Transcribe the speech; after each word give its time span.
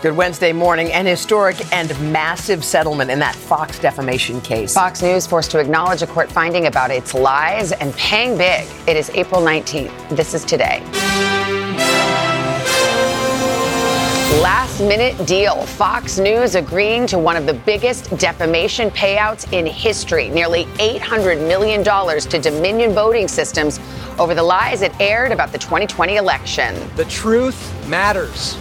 Good 0.00 0.16
Wednesday 0.16 0.52
morning. 0.52 0.92
An 0.92 1.06
historic 1.06 1.56
and 1.72 1.88
massive 2.12 2.64
settlement 2.64 3.10
in 3.10 3.18
that 3.18 3.34
Fox 3.34 3.80
defamation 3.80 4.40
case. 4.40 4.72
Fox 4.72 5.02
News 5.02 5.26
forced 5.26 5.50
to 5.50 5.58
acknowledge 5.58 6.02
a 6.02 6.06
court 6.06 6.30
finding 6.30 6.66
about 6.66 6.92
its 6.92 7.14
lies 7.14 7.72
and 7.72 7.92
paying 7.94 8.38
big. 8.38 8.68
It 8.86 8.96
is 8.96 9.10
April 9.10 9.40
19th. 9.40 10.08
This 10.10 10.34
is 10.34 10.44
today. 10.44 10.84
Last 14.40 14.78
minute 14.78 15.26
deal. 15.26 15.66
Fox 15.66 16.16
News 16.16 16.54
agreeing 16.54 17.08
to 17.08 17.18
one 17.18 17.34
of 17.34 17.46
the 17.46 17.54
biggest 17.54 18.16
defamation 18.18 18.90
payouts 18.90 19.52
in 19.52 19.66
history 19.66 20.28
nearly 20.28 20.66
$800 20.76 21.44
million 21.48 21.82
to 21.82 22.38
Dominion 22.38 22.92
Voting 22.92 23.26
Systems 23.26 23.80
over 24.16 24.36
the 24.36 24.44
lies 24.44 24.82
it 24.82 24.92
aired 25.00 25.32
about 25.32 25.50
the 25.50 25.58
2020 25.58 26.14
election. 26.14 26.76
The 26.94 27.04
truth 27.06 27.88
matters. 27.88 28.56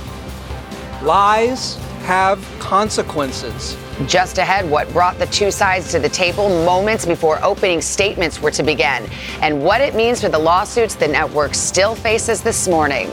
Lies 1.03 1.75
have 2.05 2.43
consequences. 2.57 3.77
Just 4.07 4.39
ahead, 4.39 4.67
what 4.67 4.91
brought 4.93 5.19
the 5.19 5.27
two 5.27 5.51
sides 5.51 5.91
to 5.91 5.99
the 5.99 6.09
table 6.09 6.49
moments 6.65 7.05
before 7.05 7.43
opening 7.43 7.81
statements 7.81 8.41
were 8.41 8.49
to 8.49 8.63
begin, 8.63 9.07
and 9.43 9.63
what 9.63 9.79
it 9.79 9.93
means 9.93 10.21
for 10.21 10.29
the 10.29 10.39
lawsuits 10.39 10.95
the 10.95 11.07
network 11.07 11.53
still 11.53 11.93
faces 11.93 12.41
this 12.41 12.67
morning. 12.67 13.11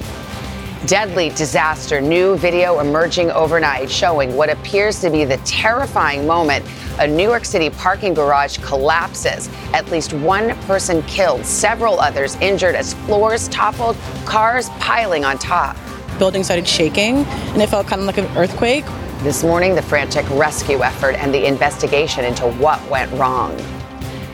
Deadly 0.86 1.28
disaster. 1.30 2.00
New 2.00 2.38
video 2.38 2.80
emerging 2.80 3.30
overnight 3.32 3.90
showing 3.90 4.34
what 4.34 4.48
appears 4.48 5.00
to 5.00 5.10
be 5.10 5.26
the 5.26 5.38
terrifying 5.38 6.26
moment 6.26 6.64
a 7.00 7.06
New 7.06 7.24
York 7.28 7.44
City 7.44 7.68
parking 7.68 8.14
garage 8.14 8.56
collapses. 8.58 9.50
At 9.74 9.90
least 9.90 10.14
one 10.14 10.56
person 10.60 11.02
killed, 11.02 11.44
several 11.44 12.00
others 12.00 12.36
injured 12.36 12.76
as 12.76 12.94
floors 12.94 13.48
toppled, 13.48 13.96
cars 14.24 14.70
piling 14.78 15.24
on 15.24 15.36
top 15.36 15.76
building 16.18 16.44
started 16.44 16.66
shaking 16.66 17.24
and 17.24 17.62
it 17.62 17.68
felt 17.68 17.86
kind 17.86 18.00
of 18.00 18.06
like 18.06 18.18
an 18.18 18.26
earthquake. 18.36 18.84
This 19.22 19.42
morning, 19.42 19.74
the 19.74 19.82
frantic 19.82 20.28
rescue 20.30 20.82
effort 20.82 21.14
and 21.16 21.32
the 21.32 21.46
investigation 21.46 22.24
into 22.24 22.50
what 22.52 22.86
went 22.90 23.10
wrong. 23.12 23.56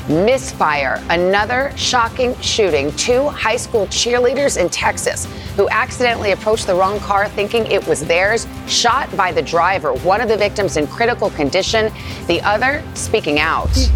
Misfire, 0.09 1.01
another 1.11 1.73
shocking 1.77 2.35
shooting. 2.41 2.91
Two 2.97 3.29
high 3.29 3.57
school 3.57 3.87
cheerleaders 3.87 4.61
in 4.61 4.69
Texas 4.69 5.27
who 5.55 5.69
accidentally 5.69 6.33
approached 6.33 6.67
the 6.67 6.75
wrong 6.75 6.99
car 7.01 7.29
thinking 7.29 7.67
it 7.67 7.87
was 7.87 8.05
theirs, 8.05 8.47
shot 8.67 9.15
by 9.17 9.31
the 9.31 9.43
driver. 9.43 9.93
One 9.93 10.21
of 10.21 10.29
the 10.29 10.37
victims 10.37 10.77
in 10.77 10.87
critical 10.89 11.31
condition, 11.31 11.93
the 12.27 12.41
other 12.41 12.83
speaking 12.95 13.39
out. 13.39 13.71
He 13.71 13.89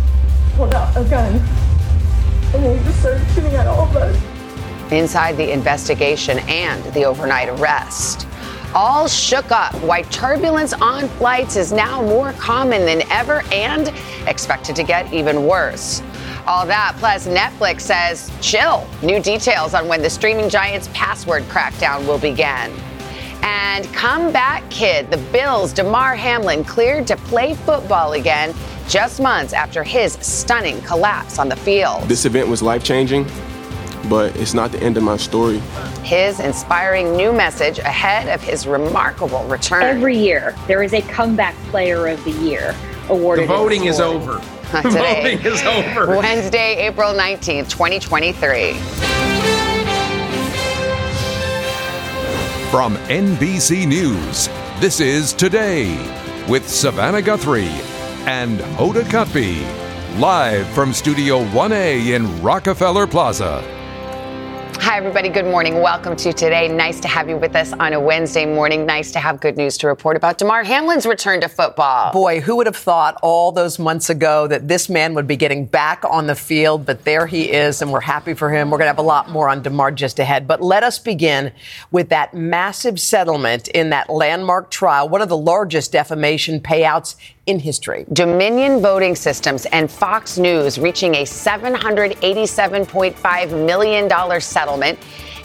pulled 0.56 0.74
out 0.74 0.96
a 0.96 1.02
gun 1.08 1.34
and 2.54 2.78
he 2.78 2.84
just 2.84 3.00
started 3.00 3.26
shooting 3.34 3.54
at 3.54 3.66
all 3.66 3.88
of 3.88 3.96
us 3.96 4.33
inside 4.92 5.36
the 5.36 5.52
investigation 5.52 6.38
and 6.40 6.82
the 6.94 7.04
overnight 7.04 7.48
arrest. 7.48 8.26
All 8.74 9.06
shook 9.06 9.52
up 9.52 9.72
why 9.82 10.02
turbulence 10.02 10.72
on 10.72 11.08
flights 11.10 11.54
is 11.54 11.72
now 11.72 12.02
more 12.02 12.32
common 12.32 12.84
than 12.84 13.02
ever 13.10 13.42
and 13.52 13.92
expected 14.26 14.74
to 14.74 14.82
get 14.82 15.12
even 15.12 15.46
worse. 15.46 16.02
All 16.46 16.66
that, 16.66 16.96
plus 16.98 17.28
Netflix 17.28 17.82
says 17.82 18.32
chill. 18.40 18.86
New 19.00 19.22
details 19.22 19.74
on 19.74 19.86
when 19.86 20.02
the 20.02 20.10
streaming 20.10 20.48
giant's 20.48 20.88
password 20.92 21.44
crackdown 21.44 22.04
will 22.06 22.18
begin. 22.18 22.72
And 23.42 23.84
comeback 23.94 24.68
kid, 24.70 25.10
the 25.10 25.18
Bills' 25.30 25.72
Damar 25.72 26.16
Hamlin 26.16 26.64
cleared 26.64 27.06
to 27.06 27.16
play 27.16 27.54
football 27.54 28.14
again 28.14 28.54
just 28.88 29.20
months 29.20 29.52
after 29.52 29.84
his 29.84 30.14
stunning 30.14 30.80
collapse 30.82 31.38
on 31.38 31.48
the 31.48 31.56
field. 31.56 32.08
This 32.08 32.24
event 32.24 32.48
was 32.48 32.60
life 32.60 32.82
changing 32.82 33.26
but 34.08 34.36
it's 34.36 34.54
not 34.54 34.72
the 34.72 34.82
end 34.82 34.96
of 34.96 35.02
my 35.02 35.16
story. 35.16 35.58
His 36.02 36.40
inspiring 36.40 37.16
new 37.16 37.32
message 37.32 37.78
ahead 37.78 38.28
of 38.28 38.42
his 38.42 38.66
remarkable 38.66 39.44
return. 39.44 39.82
Every 39.82 40.16
year, 40.16 40.54
there 40.66 40.82
is 40.82 40.92
a 40.92 41.02
comeback 41.02 41.54
player 41.70 42.06
of 42.08 42.22
the 42.24 42.32
year 42.32 42.74
awarded. 43.08 43.44
The 43.44 43.54
voting 43.54 43.84
is 43.84 44.00
over. 44.00 44.38
Today, 44.82 45.36
voting 45.36 45.52
is 45.52 45.62
over. 45.62 46.16
Wednesday, 46.16 46.76
April 46.86 47.12
19th, 47.14 47.70
2023. 47.70 48.74
From 52.70 52.96
NBC 53.06 53.86
News, 53.86 54.48
this 54.80 54.98
is 54.98 55.32
Today 55.32 55.96
with 56.48 56.68
Savannah 56.68 57.22
Guthrie 57.22 57.68
and 58.26 58.58
Hoda 58.58 59.02
Kotb. 59.04 59.62
Live 60.18 60.66
from 60.68 60.92
Studio 60.92 61.44
1A 61.46 62.14
in 62.14 62.42
Rockefeller 62.42 63.06
Plaza. 63.06 63.73
Hi, 64.84 64.98
everybody. 64.98 65.30
Good 65.30 65.46
morning. 65.46 65.80
Welcome 65.80 66.14
to 66.16 66.34
today. 66.34 66.68
Nice 66.68 67.00
to 67.00 67.08
have 67.08 67.30
you 67.30 67.38
with 67.38 67.56
us 67.56 67.72
on 67.72 67.94
a 67.94 67.98
Wednesday 67.98 68.44
morning. 68.44 68.84
Nice 68.84 69.12
to 69.12 69.18
have 69.18 69.40
good 69.40 69.56
news 69.56 69.78
to 69.78 69.86
report 69.86 70.14
about 70.14 70.36
Damar 70.36 70.62
Hamlin's 70.62 71.06
return 71.06 71.40
to 71.40 71.48
football. 71.48 72.12
Boy, 72.12 72.42
who 72.42 72.56
would 72.56 72.66
have 72.66 72.76
thought 72.76 73.18
all 73.22 73.50
those 73.50 73.78
months 73.78 74.10
ago 74.10 74.46
that 74.46 74.68
this 74.68 74.90
man 74.90 75.14
would 75.14 75.26
be 75.26 75.36
getting 75.36 75.64
back 75.64 76.04
on 76.04 76.26
the 76.26 76.34
field? 76.34 76.84
But 76.84 77.06
there 77.06 77.26
he 77.26 77.50
is, 77.50 77.80
and 77.80 77.90
we're 77.90 78.02
happy 78.02 78.34
for 78.34 78.50
him. 78.50 78.68
We're 78.68 78.76
going 78.76 78.84
to 78.84 78.90
have 78.90 78.98
a 78.98 79.02
lot 79.02 79.30
more 79.30 79.48
on 79.48 79.62
DeMar 79.62 79.92
just 79.92 80.18
ahead. 80.18 80.46
But 80.46 80.60
let 80.60 80.82
us 80.82 80.98
begin 80.98 81.52
with 81.90 82.10
that 82.10 82.34
massive 82.34 83.00
settlement 83.00 83.68
in 83.68 83.88
that 83.88 84.10
landmark 84.10 84.70
trial, 84.70 85.08
one 85.08 85.22
of 85.22 85.30
the 85.30 85.36
largest 85.36 85.92
defamation 85.92 86.60
payouts 86.60 87.16
in 87.46 87.58
history. 87.58 88.06
Dominion 88.12 88.80
Voting 88.80 89.14
Systems 89.14 89.66
and 89.66 89.90
Fox 89.90 90.38
News 90.38 90.78
reaching 90.78 91.16
a 91.16 91.24
$787.5 91.24 93.66
million 93.66 94.40
settlement 94.40 94.98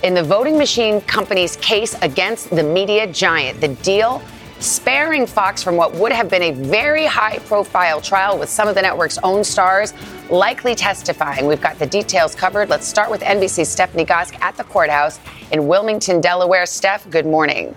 in 0.03 0.13
the 0.13 0.23
voting 0.23 0.57
machine 0.57 1.01
company's 1.01 1.57
case 1.57 1.93
against 2.01 2.49
the 2.51 2.63
media 2.63 3.11
giant. 3.11 3.59
The 3.59 3.67
deal 3.67 4.21
sparing 4.59 5.25
Fox 5.25 5.63
from 5.63 5.77
what 5.77 5.93
would 5.93 6.11
have 6.11 6.29
been 6.29 6.43
a 6.43 6.51
very 6.51 7.05
high 7.05 7.39
profile 7.39 8.01
trial 8.01 8.37
with 8.37 8.49
some 8.49 8.67
of 8.67 8.75
the 8.75 8.81
network's 8.81 9.17
own 9.19 9.43
stars 9.43 9.93
likely 10.29 10.75
testifying. 10.75 11.47
We've 11.47 11.61
got 11.61 11.79
the 11.79 11.87
details 11.87 12.35
covered. 12.35 12.69
Let's 12.69 12.87
start 12.87 13.09
with 13.09 13.21
NBC's 13.21 13.69
Stephanie 13.69 14.05
Gosk 14.05 14.39
at 14.41 14.57
the 14.57 14.65
courthouse 14.65 15.19
in 15.51 15.67
Wilmington, 15.67 16.21
Delaware. 16.21 16.65
Steph, 16.65 17.09
good 17.09 17.25
morning. 17.25 17.73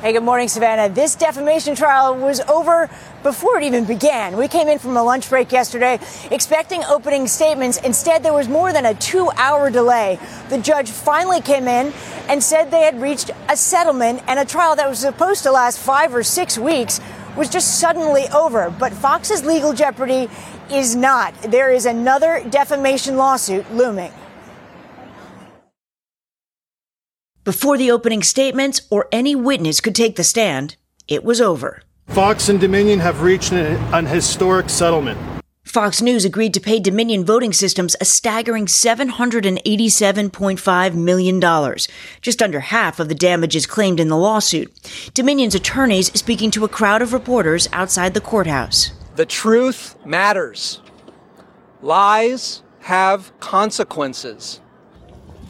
Hey, 0.00 0.14
good 0.14 0.22
morning, 0.22 0.48
Savannah. 0.48 0.88
This 0.88 1.14
defamation 1.14 1.74
trial 1.74 2.16
was 2.16 2.40
over 2.48 2.88
before 3.22 3.58
it 3.58 3.64
even 3.64 3.84
began. 3.84 4.38
We 4.38 4.48
came 4.48 4.66
in 4.66 4.78
from 4.78 4.96
a 4.96 5.02
lunch 5.02 5.28
break 5.28 5.52
yesterday 5.52 5.98
expecting 6.30 6.82
opening 6.84 7.26
statements. 7.26 7.76
Instead, 7.76 8.22
there 8.22 8.32
was 8.32 8.48
more 8.48 8.72
than 8.72 8.86
a 8.86 8.94
two 8.94 9.30
hour 9.36 9.68
delay. 9.68 10.18
The 10.48 10.56
judge 10.56 10.90
finally 10.90 11.42
came 11.42 11.68
in 11.68 11.92
and 12.30 12.42
said 12.42 12.70
they 12.70 12.80
had 12.80 12.98
reached 12.98 13.30
a 13.50 13.58
settlement 13.58 14.22
and 14.26 14.38
a 14.38 14.46
trial 14.46 14.74
that 14.76 14.88
was 14.88 15.00
supposed 15.00 15.42
to 15.42 15.52
last 15.52 15.78
five 15.78 16.14
or 16.14 16.22
six 16.22 16.56
weeks 16.56 16.98
was 17.36 17.50
just 17.50 17.78
suddenly 17.78 18.26
over. 18.30 18.70
But 18.70 18.94
Fox's 18.94 19.44
legal 19.44 19.74
jeopardy 19.74 20.30
is 20.70 20.96
not. 20.96 21.34
There 21.42 21.70
is 21.70 21.84
another 21.84 22.42
defamation 22.48 23.18
lawsuit 23.18 23.70
looming. 23.70 24.12
Before 27.50 27.76
the 27.76 27.90
opening 27.90 28.22
statements 28.22 28.80
or 28.90 29.08
any 29.10 29.34
witness 29.34 29.80
could 29.80 29.96
take 29.96 30.14
the 30.14 30.22
stand, 30.22 30.76
it 31.08 31.24
was 31.24 31.40
over. 31.40 31.82
Fox 32.06 32.48
and 32.48 32.60
Dominion 32.60 33.00
have 33.00 33.22
reached 33.22 33.50
an, 33.50 33.76
an, 33.92 34.06
historic 34.06 34.70
settlement. 34.70 35.18
Fox 35.64 36.00
News 36.00 36.24
agreed 36.24 36.54
to 36.54 36.60
pay 36.60 36.78
Dominion 36.78 37.24
Voting 37.24 37.52
Systems 37.52 37.96
a 38.00 38.04
staggering 38.04 38.66
$787.5 38.66 40.94
million, 40.94 41.40
just 42.20 42.40
under 42.40 42.60
half 42.60 43.00
of 43.00 43.08
the 43.08 43.16
damages 43.16 43.66
claimed 43.66 43.98
in 43.98 44.06
the 44.06 44.16
lawsuit. 44.16 44.72
Dominion's 45.12 45.56
attorneys 45.56 46.16
speaking 46.16 46.52
to 46.52 46.64
a 46.64 46.68
crowd 46.68 47.02
of 47.02 47.12
reporters 47.12 47.68
outside 47.72 48.14
the 48.14 48.20
courthouse. 48.20 48.92
The 49.16 49.26
truth 49.26 49.96
matters. 50.06 50.80
Lies 51.82 52.62
have 52.82 53.32
consequences. 53.40 54.60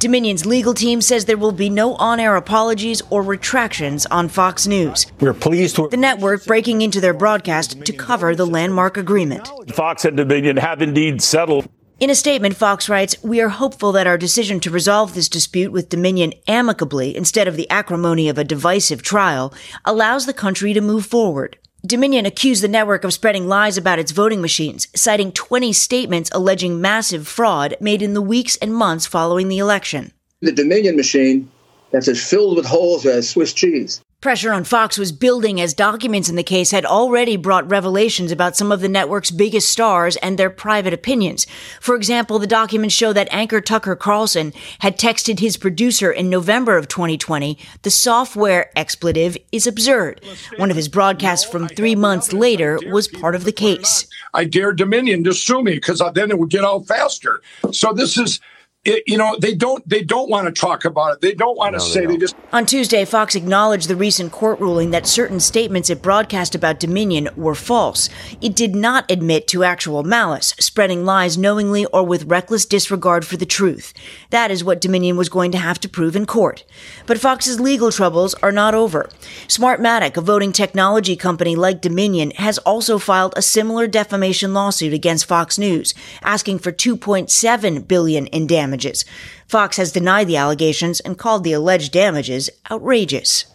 Dominion's 0.00 0.46
legal 0.46 0.72
team 0.72 1.02
says 1.02 1.26
there 1.26 1.36
will 1.36 1.52
be 1.52 1.68
no 1.68 1.94
on 1.96 2.18
air 2.20 2.34
apologies 2.36 3.02
or 3.10 3.22
retractions 3.22 4.06
on 4.06 4.28
Fox 4.28 4.66
News. 4.66 5.04
We're 5.20 5.34
pleased 5.34 5.76
to. 5.76 5.88
The 5.88 5.98
network 5.98 6.46
breaking 6.46 6.80
into 6.80 7.02
their 7.02 7.12
broadcast 7.12 7.84
to 7.84 7.92
cover 7.92 8.34
the 8.34 8.46
landmark 8.46 8.96
agreement. 8.96 9.52
Fox 9.74 10.06
and 10.06 10.16
Dominion 10.16 10.56
have 10.56 10.80
indeed 10.80 11.20
settled. 11.20 11.68
In 11.98 12.08
a 12.08 12.14
statement, 12.14 12.56
Fox 12.56 12.88
writes, 12.88 13.22
We 13.22 13.42
are 13.42 13.50
hopeful 13.50 13.92
that 13.92 14.06
our 14.06 14.16
decision 14.16 14.58
to 14.60 14.70
resolve 14.70 15.12
this 15.12 15.28
dispute 15.28 15.70
with 15.70 15.90
Dominion 15.90 16.32
amicably 16.48 17.14
instead 17.14 17.46
of 17.46 17.56
the 17.56 17.68
acrimony 17.68 18.30
of 18.30 18.38
a 18.38 18.44
divisive 18.44 19.02
trial 19.02 19.52
allows 19.84 20.24
the 20.24 20.32
country 20.32 20.72
to 20.72 20.80
move 20.80 21.04
forward. 21.04 21.58
Dominion 21.86 22.26
accused 22.26 22.62
the 22.62 22.68
network 22.68 23.04
of 23.04 23.12
spreading 23.12 23.48
lies 23.48 23.78
about 23.78 23.98
its 23.98 24.12
voting 24.12 24.42
machines, 24.42 24.86
citing 24.94 25.32
20 25.32 25.72
statements 25.72 26.30
alleging 26.32 26.78
massive 26.80 27.26
fraud 27.26 27.74
made 27.80 28.02
in 28.02 28.12
the 28.12 28.20
weeks 28.20 28.56
and 28.56 28.74
months 28.74 29.06
following 29.06 29.48
the 29.48 29.58
election. 29.58 30.12
The 30.42 30.52
Dominion 30.52 30.94
machine 30.94 31.50
that's 31.90 32.06
as 32.06 32.22
filled 32.22 32.56
with 32.56 32.66
holes 32.66 33.06
as 33.06 33.30
Swiss 33.30 33.54
cheese. 33.54 34.02
Pressure 34.20 34.52
on 34.52 34.64
Fox 34.64 34.98
was 34.98 35.12
building 35.12 35.62
as 35.62 35.72
documents 35.72 36.28
in 36.28 36.36
the 36.36 36.42
case 36.42 36.72
had 36.72 36.84
already 36.84 37.38
brought 37.38 37.70
revelations 37.70 38.30
about 38.30 38.54
some 38.54 38.70
of 38.70 38.82
the 38.82 38.88
network's 38.88 39.30
biggest 39.30 39.70
stars 39.70 40.16
and 40.16 40.36
their 40.36 40.50
private 40.50 40.92
opinions. 40.92 41.46
For 41.80 41.94
example, 41.94 42.38
the 42.38 42.46
documents 42.46 42.94
show 42.94 43.14
that 43.14 43.32
anchor 43.32 43.62
Tucker 43.62 43.96
Carlson 43.96 44.52
had 44.80 44.98
texted 44.98 45.38
his 45.38 45.56
producer 45.56 46.12
in 46.12 46.28
November 46.28 46.76
of 46.76 46.86
2020, 46.86 47.56
the 47.80 47.90
software 47.90 48.70
expletive 48.76 49.38
is 49.52 49.66
absurd. 49.66 50.20
One 50.58 50.70
of 50.70 50.76
his 50.76 50.88
broadcasts 50.88 51.50
from 51.50 51.68
three 51.68 51.94
months 51.94 52.34
later 52.34 52.78
was 52.90 53.08
part 53.08 53.34
of 53.34 53.44
the 53.44 53.52
case. 53.52 54.06
I 54.34 54.44
dare 54.44 54.72
Dominion 54.72 55.24
to 55.24 55.32
sue 55.32 55.62
me 55.62 55.76
because 55.76 56.02
then 56.12 56.30
it 56.30 56.38
would 56.38 56.50
get 56.50 56.62
out 56.62 56.86
faster. 56.86 57.40
So 57.72 57.94
this 57.94 58.18
is 58.18 58.38
it, 58.84 59.02
you 59.06 59.18
know 59.18 59.36
they 59.38 59.54
don't 59.54 59.86
they 59.86 60.02
don't 60.02 60.30
want 60.30 60.46
to 60.46 60.58
talk 60.58 60.86
about 60.86 61.12
it. 61.12 61.20
They 61.20 61.34
don't 61.34 61.56
want 61.56 61.74
to 61.74 61.80
say 61.80 62.00
they, 62.00 62.06
they, 62.06 62.16
just 62.16 62.34
on 62.50 62.64
tuesday 62.64 63.04
fox 63.04 63.34
acknowledged 63.34 63.88
the 63.88 63.96
recent 63.96 64.32
court 64.32 64.58
ruling 64.58 64.90
that 64.90 65.06
certain 65.06 65.38
statements 65.38 65.90
it 65.90 66.00
broadcast 66.00 66.54
about 66.54 66.80
dominion 66.80 67.28
were 67.36 67.54
false. 67.54 68.08
It 68.40 68.56
did 68.56 68.74
not 68.74 69.10
admit 69.10 69.46
to 69.48 69.64
actual 69.64 70.02
malice 70.02 70.54
spreading 70.58 71.04
lies 71.04 71.36
knowingly 71.36 71.84
or 71.86 72.04
with 72.04 72.24
reckless 72.24 72.64
disregard 72.64 73.26
for 73.26 73.36
the 73.36 73.44
truth. 73.44 73.92
That 74.30 74.50
is 74.50 74.64
what 74.64 74.80
dominion 74.80 75.18
was 75.18 75.28
going 75.28 75.52
to 75.52 75.58
have 75.58 75.78
to 75.80 75.88
prove 75.88 76.16
in 76.16 76.24
court. 76.24 76.64
But 77.04 77.18
fox's 77.18 77.60
legal 77.60 77.92
troubles 77.92 78.32
are 78.34 78.52
not 78.52 78.74
over. 78.74 79.10
Smartmatic 79.46 80.16
a 80.16 80.22
voting 80.22 80.52
technology 80.52 81.16
company 81.16 81.54
like 81.54 81.82
dominion 81.82 82.30
has 82.36 82.56
also 82.58 82.96
filed 82.96 83.34
a 83.36 83.42
similar 83.42 83.86
defamation 83.86 84.54
lawsuit 84.54 84.94
against 84.94 85.26
fox 85.26 85.58
news 85.58 85.92
asking 86.22 86.60
for 86.60 86.72
2.7 86.72 87.86
billion 87.86 88.26
in 88.28 88.46
damages 88.46 88.69
damages. 88.70 89.04
Fox 89.48 89.76
has 89.78 89.90
denied 89.90 90.28
the 90.28 90.36
allegations 90.36 91.00
and 91.00 91.18
called 91.18 91.42
the 91.42 91.52
alleged 91.52 91.92
damages 91.92 92.48
outrageous. 92.70 93.46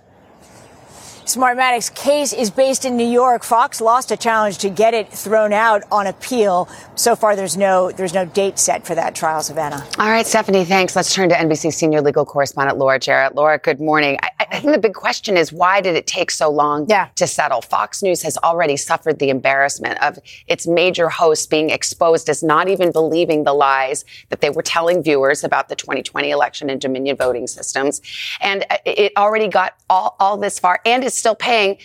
Smartmatic's 1.25 1.89
case 1.89 2.33
is 2.33 2.51
based 2.51 2.85
in 2.85 2.95
New 2.95 3.07
York. 3.07 3.43
Fox 3.43 3.81
lost 3.81 4.11
a 4.11 4.17
challenge 4.17 4.59
to 4.59 4.69
get 4.69 4.93
it 4.93 5.11
thrown 5.11 5.53
out 5.53 5.81
on 5.91 6.05
appeal. 6.05 6.69
So 6.93 7.15
far, 7.15 7.35
there's 7.35 7.57
no 7.57 7.91
there's 7.91 8.13
no 8.13 8.25
date 8.25 8.59
set 8.59 8.85
for 8.85 8.93
that 8.93 9.15
trial, 9.15 9.41
Savannah. 9.41 9.83
All 9.97 10.11
right, 10.11 10.27
Stephanie, 10.27 10.65
thanks. 10.65 10.95
Let's 10.95 11.11
turn 11.11 11.29
to 11.29 11.35
NBC 11.35 11.73
senior 11.73 12.01
legal 12.01 12.25
correspondent 12.25 12.77
Laura 12.77 12.99
Jarrett. 12.99 13.33
Laura, 13.33 13.57
good 13.57 13.79
morning. 13.79 14.19
I, 14.21 14.45
I 14.51 14.59
think 14.59 14.73
the 14.73 14.79
big 14.79 14.93
question 14.93 15.35
is 15.35 15.51
why 15.51 15.81
did 15.81 15.95
it 15.95 16.05
take 16.05 16.29
so 16.29 16.47
long 16.47 16.85
yeah. 16.87 17.09
to 17.15 17.25
settle? 17.25 17.61
Fox 17.61 18.03
News 18.03 18.21
has 18.21 18.37
already 18.43 18.77
suffered 18.77 19.17
the 19.17 19.31
embarrassment 19.31 19.99
of 20.03 20.19
its 20.45 20.67
major 20.67 21.09
hosts 21.09 21.47
being 21.47 21.71
exposed 21.71 22.29
as 22.29 22.43
not 22.43 22.69
even 22.69 22.91
believing 22.91 23.45
the 23.45 23.53
lies 23.53 24.05
that 24.29 24.41
they 24.41 24.51
were 24.51 24.61
telling 24.61 25.01
viewers 25.01 25.43
about 25.43 25.69
the 25.69 25.75
2020 25.75 26.29
election 26.29 26.69
and 26.69 26.79
Dominion 26.79 27.17
voting 27.17 27.47
systems, 27.47 27.99
and 28.41 28.63
uh, 28.69 28.77
it 28.85 29.11
already 29.17 29.47
got 29.47 29.73
all, 29.89 30.15
all 30.19 30.37
this 30.37 30.59
far 30.59 30.79
and 30.85 31.03
is 31.03 31.14
still 31.15 31.35
paying 31.35 31.77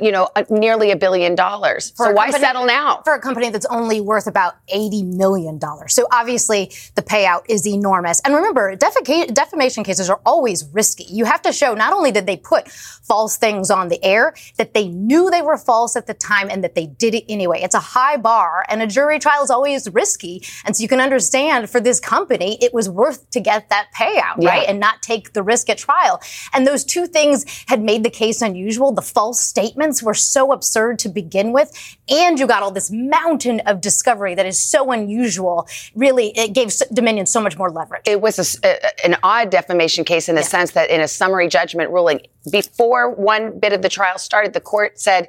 you 0.00 0.12
know, 0.12 0.28
uh, 0.36 0.44
nearly 0.50 0.90
a 0.90 0.96
billion 0.96 1.34
dollars. 1.34 1.90
For 1.90 2.06
so 2.06 2.12
why 2.12 2.26
company, 2.26 2.44
settle 2.44 2.66
now? 2.66 3.02
For 3.04 3.14
a 3.14 3.20
company 3.20 3.50
that's 3.50 3.66
only 3.66 4.00
worth 4.00 4.26
about 4.26 4.54
$80 4.68 5.16
million. 5.16 5.60
So 5.88 6.06
obviously 6.12 6.72
the 6.94 7.02
payout 7.02 7.42
is 7.48 7.66
enormous. 7.66 8.20
And 8.24 8.34
remember, 8.34 8.76
defeca- 8.76 9.32
defamation 9.32 9.84
cases 9.84 10.08
are 10.10 10.20
always 10.24 10.64
risky. 10.72 11.04
You 11.04 11.24
have 11.24 11.42
to 11.42 11.52
show 11.52 11.74
not 11.74 11.92
only 11.92 12.10
did 12.10 12.26
they 12.26 12.36
put 12.36 12.70
false 12.70 13.36
things 13.36 13.70
on 13.70 13.88
the 13.88 14.02
air, 14.04 14.34
that 14.56 14.74
they 14.74 14.88
knew 14.88 15.30
they 15.30 15.42
were 15.42 15.58
false 15.58 15.96
at 15.96 16.06
the 16.06 16.14
time 16.14 16.48
and 16.50 16.64
that 16.64 16.74
they 16.74 16.86
did 16.86 17.14
it 17.14 17.24
anyway. 17.28 17.60
It's 17.62 17.74
a 17.74 17.80
high 17.80 18.16
bar 18.16 18.64
and 18.68 18.82
a 18.82 18.86
jury 18.86 19.18
trial 19.18 19.42
is 19.42 19.50
always 19.50 19.90
risky. 19.90 20.42
And 20.64 20.76
so 20.76 20.82
you 20.82 20.88
can 20.88 21.00
understand 21.00 21.70
for 21.70 21.80
this 21.80 22.00
company, 22.00 22.58
it 22.60 22.72
was 22.72 22.88
worth 22.88 23.28
to 23.30 23.40
get 23.40 23.68
that 23.68 23.88
payout, 23.96 24.36
yeah. 24.38 24.48
right? 24.48 24.68
And 24.68 24.80
not 24.80 25.02
take 25.02 25.32
the 25.32 25.42
risk 25.42 25.68
at 25.68 25.78
trial. 25.78 26.20
And 26.52 26.66
those 26.66 26.84
two 26.84 27.06
things 27.06 27.44
had 27.66 27.82
made 27.82 28.04
the 28.04 28.10
case 28.10 28.40
unusual. 28.42 28.92
The 28.92 29.02
false 29.02 29.40
statement 29.40 29.83
statements 29.84 30.02
were 30.02 30.14
so 30.14 30.52
absurd 30.52 30.98
to 31.00 31.08
begin 31.08 31.52
with. 31.52 31.70
And 32.08 32.38
you 32.38 32.46
got 32.46 32.62
all 32.62 32.70
this 32.70 32.90
mountain 32.90 33.60
of 33.66 33.80
discovery 33.80 34.34
that 34.34 34.46
is 34.46 34.58
so 34.58 34.90
unusual. 34.92 35.68
Really, 35.94 36.28
it 36.36 36.54
gave 36.54 36.72
Dominion 36.92 37.26
so 37.26 37.40
much 37.40 37.58
more 37.58 37.70
leverage. 37.70 38.02
It 38.06 38.20
was 38.20 38.58
a, 38.64 39.06
an 39.06 39.16
odd 39.22 39.50
defamation 39.50 40.04
case 40.04 40.28
in 40.28 40.36
the 40.36 40.40
yeah. 40.40 40.48
sense 40.48 40.70
that 40.72 40.88
in 40.90 41.00
a 41.00 41.08
summary 41.08 41.48
judgment 41.48 41.90
ruling, 41.90 42.20
before 42.50 43.10
one 43.10 43.58
bit 43.58 43.72
of 43.72 43.82
the 43.82 43.88
trial 43.90 44.18
started, 44.18 44.54
the 44.54 44.60
court 44.60 44.98
said, 44.98 45.28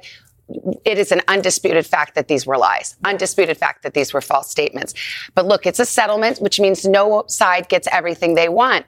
it 0.84 0.96
is 0.96 1.10
an 1.10 1.22
undisputed 1.26 1.84
fact 1.84 2.14
that 2.14 2.28
these 2.28 2.46
were 2.46 2.56
lies, 2.56 2.94
undisputed 3.04 3.56
fact 3.56 3.82
that 3.82 3.94
these 3.94 4.14
were 4.14 4.20
false 4.20 4.48
statements. 4.48 4.94
But 5.34 5.44
look, 5.44 5.66
it's 5.66 5.80
a 5.80 5.84
settlement, 5.84 6.38
which 6.38 6.60
means 6.60 6.84
no 6.84 7.24
side 7.26 7.68
gets 7.68 7.88
everything 7.90 8.36
they 8.36 8.48
want 8.48 8.86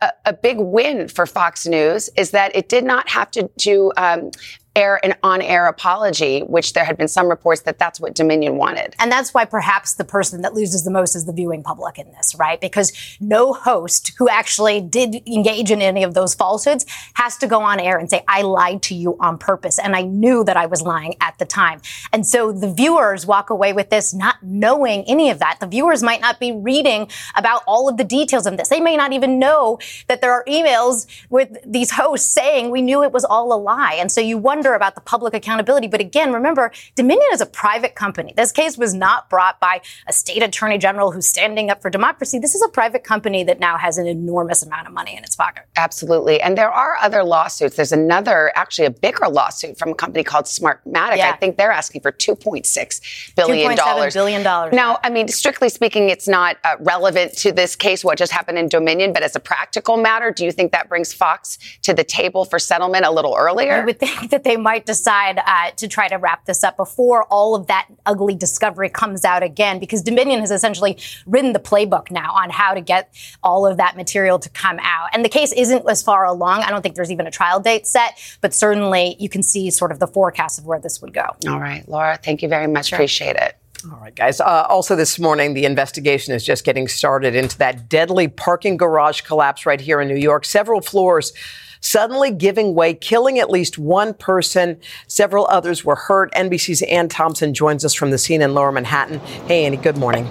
a, 0.00 0.12
a, 0.26 0.32
big 0.32 0.58
win 0.58 1.08
for 1.08 1.26
Fox 1.26 1.66
News 1.66 2.10
is 2.16 2.30
that 2.30 2.54
it 2.54 2.68
did 2.68 2.84
not 2.84 3.08
have 3.08 3.30
to 3.32 3.50
do 3.56 3.92
um, 3.96 4.30
air 4.76 5.00
an 5.04 5.14
on-air 5.22 5.66
apology, 5.66 6.40
which 6.40 6.74
there 6.74 6.84
had 6.84 6.96
been 6.96 7.08
some 7.08 7.28
reports 7.28 7.62
that 7.62 7.78
that's 7.78 7.98
what 7.98 8.14
Dominion 8.14 8.56
wanted. 8.56 8.94
And 9.00 9.10
that's 9.10 9.34
why 9.34 9.44
perhaps 9.46 9.94
the 9.94 10.04
person 10.04 10.42
that 10.42 10.54
loses 10.54 10.84
the 10.84 10.90
most 10.90 11.16
is 11.16 11.24
the 11.24 11.32
viewing 11.32 11.62
public 11.62 11.98
in 11.98 12.12
this, 12.12 12.34
right? 12.38 12.60
Because 12.60 12.92
no 13.18 13.54
host 13.54 14.12
who 14.18 14.28
actually 14.28 14.80
did 14.80 15.26
engage 15.26 15.70
in 15.70 15.80
any 15.82 16.04
of 16.04 16.14
those 16.14 16.34
falsehoods 16.34 16.84
has 17.14 17.36
to 17.38 17.46
go 17.46 17.62
on 17.62 17.80
air 17.80 17.98
and 17.98 18.10
say, 18.10 18.22
I 18.28 18.42
lied 18.42 18.82
to 18.82 18.94
you 18.94 19.16
on 19.18 19.38
purpose. 19.38 19.78
And 19.78 19.96
I 19.96 20.02
knew 20.02 20.44
that 20.44 20.56
I 20.56 20.66
was 20.66 20.82
lying 20.82 21.14
at 21.20 21.38
the 21.38 21.46
time. 21.46 21.80
And 22.12 22.26
so 22.26 22.52
the 22.52 22.72
viewers 22.72 23.26
walk 23.26 23.50
away 23.50 23.72
with 23.72 23.90
this 23.90 24.12
not 24.12 24.36
knowing 24.42 25.04
any 25.04 25.30
of 25.30 25.38
that. 25.38 25.58
The 25.60 25.66
viewers 25.66 26.02
might 26.02 26.20
not 26.20 26.38
be 26.38 26.52
reading 26.52 27.08
about 27.34 27.62
all 27.66 27.88
of 27.88 27.96
the 27.96 28.04
details 28.04 28.46
of 28.46 28.58
this. 28.58 28.68
They 28.68 28.80
may 28.80 28.96
not 28.96 29.12
even 29.14 29.38
know 29.38 29.78
that 30.08 30.20
there 30.20 30.32
are 30.32 30.44
emails 30.44 31.06
with 31.30 31.56
these 31.64 31.92
hosts 31.92 32.30
saying 32.30 32.70
we 32.70 32.82
knew 32.82 33.02
it 33.02 33.12
was 33.12 33.24
all 33.24 33.52
a 33.52 33.58
lie. 33.58 33.96
And 33.98 34.12
so 34.12 34.20
you 34.20 34.36
wonder 34.36 34.65
about 34.74 34.94
the 34.94 35.00
public 35.00 35.34
accountability. 35.34 35.86
But 35.86 36.00
again, 36.00 36.32
remember, 36.32 36.72
Dominion 36.94 37.28
is 37.32 37.40
a 37.40 37.46
private 37.46 37.94
company. 37.94 38.32
This 38.36 38.52
case 38.52 38.76
was 38.78 38.94
not 38.94 39.28
brought 39.30 39.60
by 39.60 39.80
a 40.06 40.12
state 40.12 40.42
attorney 40.42 40.78
general 40.78 41.12
who's 41.12 41.26
standing 41.26 41.70
up 41.70 41.82
for 41.82 41.90
democracy. 41.90 42.38
This 42.38 42.54
is 42.54 42.62
a 42.62 42.68
private 42.68 43.04
company 43.04 43.44
that 43.44 43.60
now 43.60 43.76
has 43.76 43.98
an 43.98 44.06
enormous 44.06 44.62
amount 44.62 44.86
of 44.86 44.92
money 44.92 45.16
in 45.16 45.24
its 45.24 45.36
pocket. 45.36 45.64
Absolutely. 45.76 46.40
And 46.40 46.56
there 46.56 46.70
are 46.70 46.96
other 47.00 47.22
lawsuits. 47.22 47.76
There's 47.76 47.92
another, 47.92 48.52
actually 48.54 48.86
a 48.86 48.90
bigger 48.90 49.28
lawsuit 49.28 49.78
from 49.78 49.90
a 49.90 49.94
company 49.94 50.24
called 50.24 50.46
Smartmatic. 50.46 51.18
Yeah. 51.18 51.30
I 51.30 51.36
think 51.36 51.56
they're 51.56 51.70
asking 51.72 52.00
for 52.00 52.12
$2.6 52.12 53.34
billion. 53.34 53.76
$2.7 53.76 54.12
billion. 54.14 54.42
Now, 54.42 54.98
I 55.02 55.10
mean, 55.10 55.28
strictly 55.28 55.68
speaking, 55.68 56.08
it's 56.08 56.28
not 56.28 56.56
uh, 56.64 56.76
relevant 56.80 57.36
to 57.38 57.52
this 57.52 57.76
case, 57.76 58.04
what 58.04 58.18
just 58.18 58.32
happened 58.32 58.58
in 58.58 58.68
Dominion, 58.68 59.12
but 59.12 59.22
as 59.22 59.36
a 59.36 59.40
practical 59.40 59.96
matter, 59.96 60.30
do 60.30 60.44
you 60.44 60.52
think 60.52 60.72
that 60.72 60.88
brings 60.88 61.12
Fox 61.12 61.58
to 61.82 61.94
the 61.94 62.04
table 62.04 62.44
for 62.44 62.58
settlement 62.58 63.04
a 63.04 63.10
little 63.10 63.36
earlier? 63.36 63.74
I 63.74 63.84
would 63.84 63.98
think 63.98 64.30
that 64.30 64.44
they 64.56 64.62
might 64.62 64.86
decide 64.86 65.38
uh, 65.44 65.70
to 65.76 65.86
try 65.86 66.08
to 66.08 66.16
wrap 66.16 66.46
this 66.46 66.64
up 66.64 66.76
before 66.76 67.24
all 67.24 67.54
of 67.54 67.66
that 67.66 67.88
ugly 68.06 68.34
discovery 68.34 68.88
comes 68.88 69.24
out 69.24 69.42
again, 69.42 69.78
because 69.78 70.02
Dominion 70.02 70.40
has 70.40 70.50
essentially 70.50 70.98
written 71.26 71.52
the 71.52 71.58
playbook 71.58 72.10
now 72.10 72.32
on 72.32 72.48
how 72.48 72.72
to 72.72 72.80
get 72.80 73.14
all 73.42 73.66
of 73.66 73.76
that 73.76 73.96
material 73.96 74.38
to 74.38 74.48
come 74.48 74.78
out. 74.80 75.10
And 75.12 75.24
the 75.24 75.28
case 75.28 75.52
isn't 75.52 75.88
as 75.88 76.02
far 76.02 76.24
along. 76.24 76.62
I 76.62 76.70
don't 76.70 76.82
think 76.82 76.94
there's 76.94 77.12
even 77.12 77.26
a 77.26 77.30
trial 77.30 77.60
date 77.60 77.86
set, 77.86 78.18
but 78.40 78.54
certainly 78.54 79.16
you 79.18 79.28
can 79.28 79.42
see 79.42 79.70
sort 79.70 79.92
of 79.92 79.98
the 79.98 80.06
forecast 80.06 80.58
of 80.58 80.64
where 80.64 80.80
this 80.80 81.02
would 81.02 81.12
go. 81.12 81.26
All 81.46 81.60
right, 81.60 81.86
Laura, 81.88 82.18
thank 82.22 82.42
you 82.42 82.48
very 82.48 82.66
much. 82.66 82.86
Sure. 82.86 82.96
Appreciate 82.96 83.36
it. 83.36 83.56
All 83.84 83.98
right, 84.00 84.14
guys. 84.14 84.40
Uh, 84.40 84.66
also, 84.68 84.96
this 84.96 85.18
morning, 85.18 85.54
the 85.54 85.64
investigation 85.64 86.34
is 86.34 86.44
just 86.44 86.64
getting 86.64 86.88
started 86.88 87.34
into 87.34 87.58
that 87.58 87.88
deadly 87.88 88.26
parking 88.26 88.76
garage 88.76 89.20
collapse 89.20 89.66
right 89.66 89.80
here 89.80 90.00
in 90.00 90.08
New 90.08 90.16
York. 90.16 90.44
Several 90.44 90.80
floors 90.80 91.32
suddenly 91.80 92.30
giving 92.30 92.74
way, 92.74 92.94
killing 92.94 93.38
at 93.38 93.50
least 93.50 93.78
one 93.78 94.14
person. 94.14 94.80
Several 95.06 95.46
others 95.48 95.84
were 95.84 95.94
hurt. 95.94 96.32
NBC's 96.32 96.82
Ann 96.82 97.08
Thompson 97.08 97.54
joins 97.54 97.84
us 97.84 97.94
from 97.94 98.10
the 98.10 98.18
scene 98.18 98.42
in 98.42 98.54
Lower 98.54 98.72
Manhattan. 98.72 99.20
Hey, 99.46 99.66
Annie, 99.66 99.76
good 99.76 99.96
morning. 99.96 100.28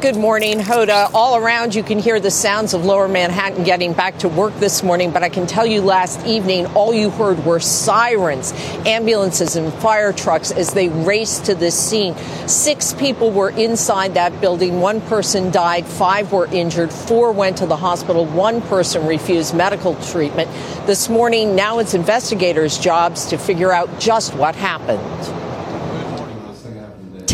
Good 0.00 0.16
morning, 0.16 0.60
Hoda. 0.60 1.10
All 1.12 1.36
around, 1.36 1.74
you 1.74 1.82
can 1.82 1.98
hear 1.98 2.18
the 2.20 2.30
sounds 2.30 2.72
of 2.72 2.86
lower 2.86 3.06
Manhattan 3.06 3.64
getting 3.64 3.92
back 3.92 4.16
to 4.20 4.30
work 4.30 4.54
this 4.54 4.82
morning, 4.82 5.10
but 5.10 5.22
I 5.22 5.28
can 5.28 5.46
tell 5.46 5.66
you 5.66 5.82
last 5.82 6.26
evening, 6.26 6.64
all 6.68 6.94
you 6.94 7.10
heard 7.10 7.44
were 7.44 7.60
sirens, 7.60 8.54
ambulances, 8.86 9.56
and 9.56 9.70
fire 9.74 10.14
trucks 10.14 10.52
as 10.52 10.72
they 10.72 10.88
raced 10.88 11.44
to 11.44 11.54
the 11.54 11.70
scene. 11.70 12.16
Six 12.48 12.94
people 12.94 13.30
were 13.30 13.50
inside 13.50 14.14
that 14.14 14.40
building. 14.40 14.80
One 14.80 15.02
person 15.02 15.50
died, 15.50 15.84
five 15.84 16.32
were 16.32 16.46
injured, 16.46 16.90
four 16.90 17.32
went 17.32 17.58
to 17.58 17.66
the 17.66 17.76
hospital, 17.76 18.24
one 18.24 18.62
person 18.62 19.06
refused 19.06 19.54
medical 19.54 19.96
treatment. 19.96 20.50
This 20.86 21.10
morning, 21.10 21.54
now 21.54 21.78
it's 21.78 21.92
investigators' 21.92 22.78
jobs 22.78 23.26
to 23.26 23.36
figure 23.36 23.70
out 23.70 24.00
just 24.00 24.34
what 24.34 24.54
happened. 24.56 25.39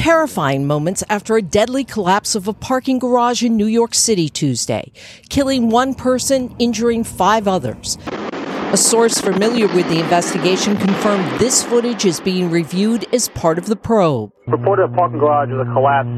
Terrifying 0.07 0.65
moments 0.65 1.03
after 1.09 1.37
a 1.37 1.43
deadly 1.43 1.83
collapse 1.83 2.37
of 2.37 2.47
a 2.47 2.53
parking 2.53 2.97
garage 2.97 3.43
in 3.43 3.57
New 3.57 3.67
York 3.67 3.93
City 3.93 4.29
Tuesday, 4.29 4.93
killing 5.31 5.69
one 5.69 5.93
person, 5.97 6.55
injuring 6.61 7.03
five 7.03 7.49
others. 7.49 7.99
A 8.73 8.77
source 8.77 9.21
familiar 9.21 9.67
with 9.67 9.89
the 9.89 9.99
investigation 9.99 10.77
confirmed 10.77 11.41
this 11.41 11.65
footage 11.65 12.05
is 12.05 12.21
being 12.21 12.53
reviewed 12.53 13.13
as 13.13 13.29
part 13.31 13.59
of 13.59 13.67
the 13.67 13.75
probe. 13.75 14.36
Reported 14.47 14.85
a 14.85 14.89
parking 14.95 15.19
garage 15.19 15.51
with 15.51 15.67
a 15.67 15.73
collapse, 15.73 16.09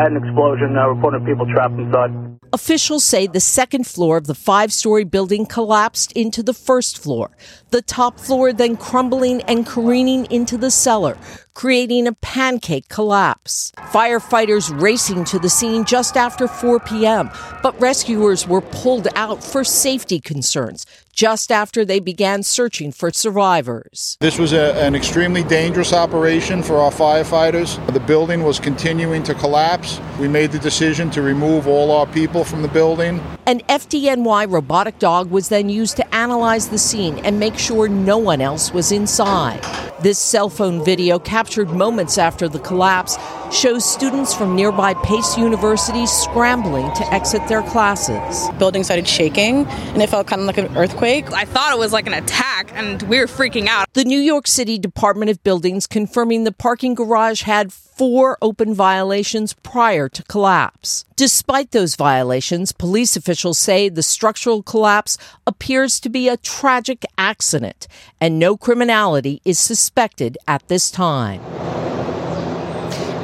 had 0.00 0.10
an 0.10 0.16
explosion, 0.16 0.74
uh, 0.76 0.88
reported 0.88 1.24
people 1.26 1.46
trapped 1.52 1.74
inside. 1.74 2.10
Officials 2.54 3.02
say 3.02 3.26
the 3.26 3.40
second 3.40 3.84
floor 3.84 4.16
of 4.16 4.28
the 4.28 4.34
five 4.34 4.72
story 4.72 5.02
building 5.02 5.44
collapsed 5.44 6.12
into 6.12 6.40
the 6.40 6.54
first 6.54 6.96
floor, 6.96 7.36
the 7.70 7.82
top 7.82 8.20
floor 8.20 8.52
then 8.52 8.76
crumbling 8.76 9.42
and 9.42 9.66
careening 9.66 10.24
into 10.26 10.56
the 10.56 10.70
cellar, 10.70 11.18
creating 11.54 12.06
a 12.06 12.12
pancake 12.12 12.88
collapse. 12.88 13.72
Firefighters 13.76 14.70
racing 14.80 15.24
to 15.24 15.38
the 15.40 15.50
scene 15.50 15.84
just 15.84 16.16
after 16.16 16.46
4 16.46 16.78
p.m., 16.80 17.28
but 17.60 17.78
rescuers 17.80 18.46
were 18.46 18.60
pulled 18.60 19.08
out 19.16 19.42
for 19.42 19.64
safety 19.64 20.20
concerns 20.20 20.86
just 21.12 21.50
after 21.52 21.84
they 21.84 22.00
began 22.00 22.42
searching 22.42 22.92
for 22.92 23.10
survivors. 23.10 24.16
This 24.20 24.38
was 24.38 24.52
a, 24.52 24.74
an 24.74 24.94
extremely 24.94 25.44
dangerous 25.44 25.92
operation 25.92 26.62
for 26.62 26.78
our 26.78 26.90
firefighters. 26.90 27.73
The 27.92 28.00
building 28.00 28.42
was 28.42 28.58
continuing 28.58 29.22
to 29.24 29.34
collapse. 29.34 30.00
We 30.18 30.28
made 30.28 30.52
the 30.52 30.58
decision 30.58 31.10
to 31.10 31.22
remove 31.22 31.66
all 31.66 31.90
our 31.90 32.06
people 32.06 32.44
from 32.44 32.62
the 32.62 32.68
building. 32.68 33.20
An 33.46 33.60
FDNY 33.68 34.50
robotic 34.50 34.98
dog 34.98 35.30
was 35.30 35.48
then 35.48 35.68
used 35.68 35.96
to 35.96 36.14
analyze 36.14 36.68
the 36.68 36.78
scene 36.78 37.18
and 37.18 37.38
make 37.38 37.58
sure 37.58 37.88
no 37.88 38.18
one 38.18 38.40
else 38.40 38.72
was 38.72 38.92
inside. 38.92 39.62
This 40.00 40.18
cell 40.18 40.48
phone 40.48 40.84
video, 40.84 41.18
captured 41.18 41.70
moments 41.70 42.18
after 42.18 42.48
the 42.48 42.58
collapse, 42.58 43.16
shows 43.54 43.84
students 43.84 44.34
from 44.34 44.56
nearby 44.56 44.94
Pace 44.94 45.38
University 45.38 46.06
scrambling 46.06 46.92
to 46.94 47.14
exit 47.14 47.46
their 47.46 47.62
classes. 47.62 48.50
Building 48.58 48.82
started 48.82 49.06
shaking 49.06 49.64
and 49.66 50.02
it 50.02 50.10
felt 50.10 50.26
kind 50.26 50.40
of 50.40 50.46
like 50.46 50.58
an 50.58 50.76
earthquake. 50.76 51.32
I 51.32 51.44
thought 51.44 51.72
it 51.72 51.78
was 51.78 51.92
like 51.92 52.08
an 52.08 52.14
attack 52.14 52.72
and 52.74 53.00
we 53.02 53.20
were 53.20 53.26
freaking 53.26 53.68
out. 53.68 53.86
The 53.92 54.04
New 54.04 54.18
York 54.18 54.48
City 54.48 54.76
Department 54.76 55.30
of 55.30 55.42
Buildings 55.44 55.86
confirming 55.86 56.42
the 56.42 56.52
parking 56.52 56.94
garage 56.94 57.42
had 57.42 57.72
four 57.72 58.36
open 58.42 58.74
violations 58.74 59.52
prior 59.52 60.08
to 60.08 60.22
collapse. 60.24 61.04
Despite 61.14 61.70
those 61.70 61.94
violations, 61.94 62.72
police 62.72 63.14
officials 63.14 63.56
say 63.58 63.88
the 63.88 64.02
structural 64.02 64.64
collapse 64.64 65.16
appears 65.46 66.00
to 66.00 66.08
be 66.08 66.28
a 66.28 66.36
tragic 66.36 67.04
accident 67.16 67.86
and 68.20 68.40
no 68.40 68.56
criminality 68.56 69.40
is 69.44 69.60
suspected 69.60 70.36
at 70.48 70.66
this 70.66 70.90
time. 70.90 71.40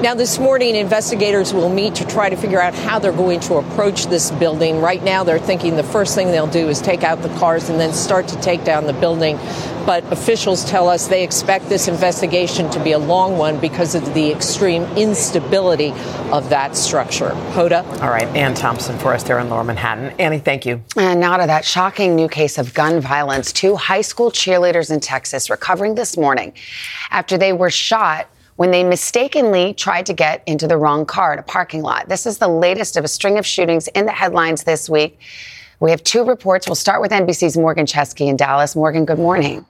Now, 0.02 0.14
this 0.14 0.38
morning, 0.38 0.76
investigators 0.76 1.52
will 1.52 1.68
meet 1.68 1.96
to 1.96 2.06
try 2.06 2.30
to 2.30 2.36
figure 2.36 2.58
out 2.58 2.72
how 2.72 2.98
they're 2.98 3.12
going 3.12 3.40
to 3.40 3.56
approach 3.56 4.06
this 4.06 4.30
building. 4.30 4.80
Right 4.80 5.02
now, 5.02 5.24
they're 5.24 5.38
thinking 5.38 5.76
the 5.76 5.82
first 5.82 6.14
thing 6.14 6.28
they'll 6.28 6.46
do 6.46 6.70
is 6.70 6.80
take 6.80 7.02
out 7.02 7.20
the 7.20 7.28
cars 7.38 7.68
and 7.68 7.78
then 7.78 7.92
start 7.92 8.26
to 8.28 8.40
take 8.40 8.64
down 8.64 8.86
the 8.86 8.94
building. 8.94 9.36
But 9.84 10.10
officials 10.10 10.64
tell 10.64 10.88
us 10.88 11.08
they 11.08 11.22
expect 11.22 11.68
this 11.68 11.86
investigation 11.86 12.70
to 12.70 12.82
be 12.82 12.92
a 12.92 12.98
long 12.98 13.36
one 13.36 13.60
because 13.60 13.94
of 13.94 14.14
the 14.14 14.32
extreme 14.32 14.84
instability 14.96 15.92
of 16.32 16.48
that 16.48 16.78
structure. 16.78 17.32
Hoda? 17.52 17.84
All 18.00 18.08
right, 18.08 18.28
Ann 18.28 18.54
Thompson 18.54 18.98
for 18.98 19.12
us 19.12 19.22
there 19.24 19.38
in 19.38 19.50
Lower 19.50 19.64
Manhattan. 19.64 20.18
Annie, 20.18 20.38
thank 20.38 20.64
you. 20.64 20.82
And 20.96 21.20
now 21.20 21.36
to 21.36 21.46
that 21.46 21.66
shocking 21.66 22.16
new 22.16 22.28
case 22.28 22.56
of 22.56 22.72
gun 22.72 23.00
violence. 23.00 23.52
Two 23.52 23.76
high 23.76 24.00
school 24.00 24.30
cheerleaders 24.30 24.90
in 24.90 25.00
Texas 25.00 25.50
recovering 25.50 25.94
this 25.94 26.16
morning 26.16 26.54
after 27.10 27.36
they 27.36 27.52
were 27.52 27.70
shot 27.70 28.26
when 28.60 28.72
they 28.72 28.84
mistakenly 28.84 29.72
tried 29.72 30.04
to 30.04 30.12
get 30.12 30.42
into 30.44 30.68
the 30.68 30.76
wrong 30.76 31.06
car 31.06 31.32
at 31.32 31.38
a 31.38 31.42
parking 31.42 31.80
lot. 31.80 32.06
This 32.10 32.26
is 32.26 32.36
the 32.36 32.46
latest 32.46 32.98
of 32.98 33.04
a 33.04 33.08
string 33.08 33.38
of 33.38 33.46
shootings 33.46 33.88
in 33.88 34.04
the 34.04 34.12
headlines 34.12 34.64
this 34.64 34.86
week. 34.86 35.18
We 35.80 35.90
have 35.90 36.04
two 36.04 36.24
reports. 36.24 36.68
We'll 36.68 36.74
start 36.74 37.00
with 37.00 37.10
NBC's 37.10 37.56
Morgan 37.56 37.86
Chesky 37.86 38.28
in 38.28 38.36
Dallas. 38.36 38.76
Morgan, 38.76 39.06
good 39.06 39.16
morning. 39.16 39.64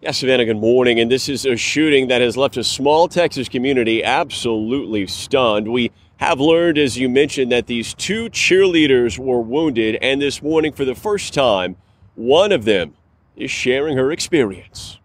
Yes, 0.00 0.16
Savannah, 0.16 0.46
good 0.46 0.56
morning. 0.56 1.00
And 1.00 1.10
this 1.10 1.28
is 1.28 1.44
a 1.44 1.54
shooting 1.54 2.08
that 2.08 2.22
has 2.22 2.34
left 2.34 2.56
a 2.56 2.64
small 2.64 3.08
Texas 3.08 3.46
community 3.46 4.02
absolutely 4.02 5.06
stunned. 5.06 5.70
We 5.70 5.90
have 6.16 6.40
learned, 6.40 6.78
as 6.78 6.96
you 6.96 7.10
mentioned, 7.10 7.52
that 7.52 7.66
these 7.66 7.92
two 7.92 8.30
cheerleaders 8.30 9.18
were 9.18 9.42
wounded. 9.42 9.98
And 10.00 10.22
this 10.22 10.42
morning, 10.42 10.72
for 10.72 10.86
the 10.86 10.94
first 10.94 11.34
time, 11.34 11.76
one 12.14 12.52
of 12.52 12.64
them 12.64 12.94
is 13.36 13.50
sharing 13.50 13.98
her 13.98 14.10
experience. 14.12 14.99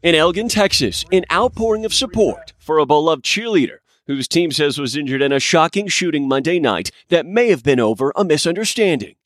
In 0.00 0.14
Elgin, 0.14 0.48
Texas, 0.48 1.04
an 1.10 1.24
outpouring 1.32 1.84
of 1.84 1.92
support 1.92 2.52
for 2.56 2.78
a 2.78 2.86
beloved 2.86 3.24
cheerleader 3.24 3.78
whose 4.06 4.28
team 4.28 4.52
says 4.52 4.78
was 4.78 4.96
injured 4.96 5.20
in 5.20 5.32
a 5.32 5.40
shocking 5.40 5.88
shooting 5.88 6.28
Monday 6.28 6.60
night 6.60 6.92
that 7.08 7.26
may 7.26 7.48
have 7.48 7.64
been 7.64 7.80
over 7.80 8.12
a 8.14 8.22
misunderstanding. 8.22 9.16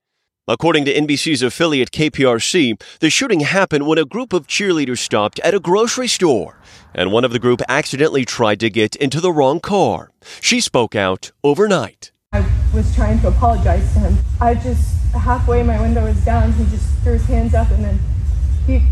According 0.49 0.87
to 0.87 0.95
NBC's 0.95 1.43
affiliate 1.43 1.91
KPRC, 1.91 2.81
the 3.01 3.11
shooting 3.11 3.41
happened 3.41 3.87
when 3.87 3.99
a 3.99 4.07
group 4.07 4.33
of 4.33 4.47
cheerleaders 4.47 5.01
stopped 5.01 5.39
at 5.41 5.53
a 5.53 5.61
grocery 5.61 6.09
store, 6.09 6.59
and 6.95 7.13
one 7.13 7.27
of 7.27 7.33
the 7.33 7.39
group 7.39 7.61
accidentally 7.69 8.25
tried 8.25 8.59
to 8.61 8.71
get 8.71 8.97
into 8.97 9.21
the 9.21 9.31
wrong 9.31 9.61
car. 9.61 10.11
She 10.41 10.59
spoke 10.59 10.97
out 10.97 11.33
overnight. 11.45 12.13
I 12.33 12.51
was 12.73 12.95
trying 12.95 13.21
to 13.21 13.29
apologize 13.29 13.93
to 13.93 13.99
him. 13.99 14.17
I 14.41 14.55
just, 14.55 14.97
halfway 15.13 15.63
my 15.63 15.79
window 15.83 16.07
was 16.07 16.25
down, 16.25 16.53
he 16.53 16.65
just 16.75 16.89
threw 17.03 17.13
his 17.13 17.27
hands 17.27 17.53
up 17.53 17.71
and 17.71 17.85
then 17.85 18.01
he 18.67 18.83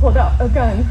pulled 0.00 0.16
out 0.16 0.40
a 0.40 0.48
gun 0.48 0.88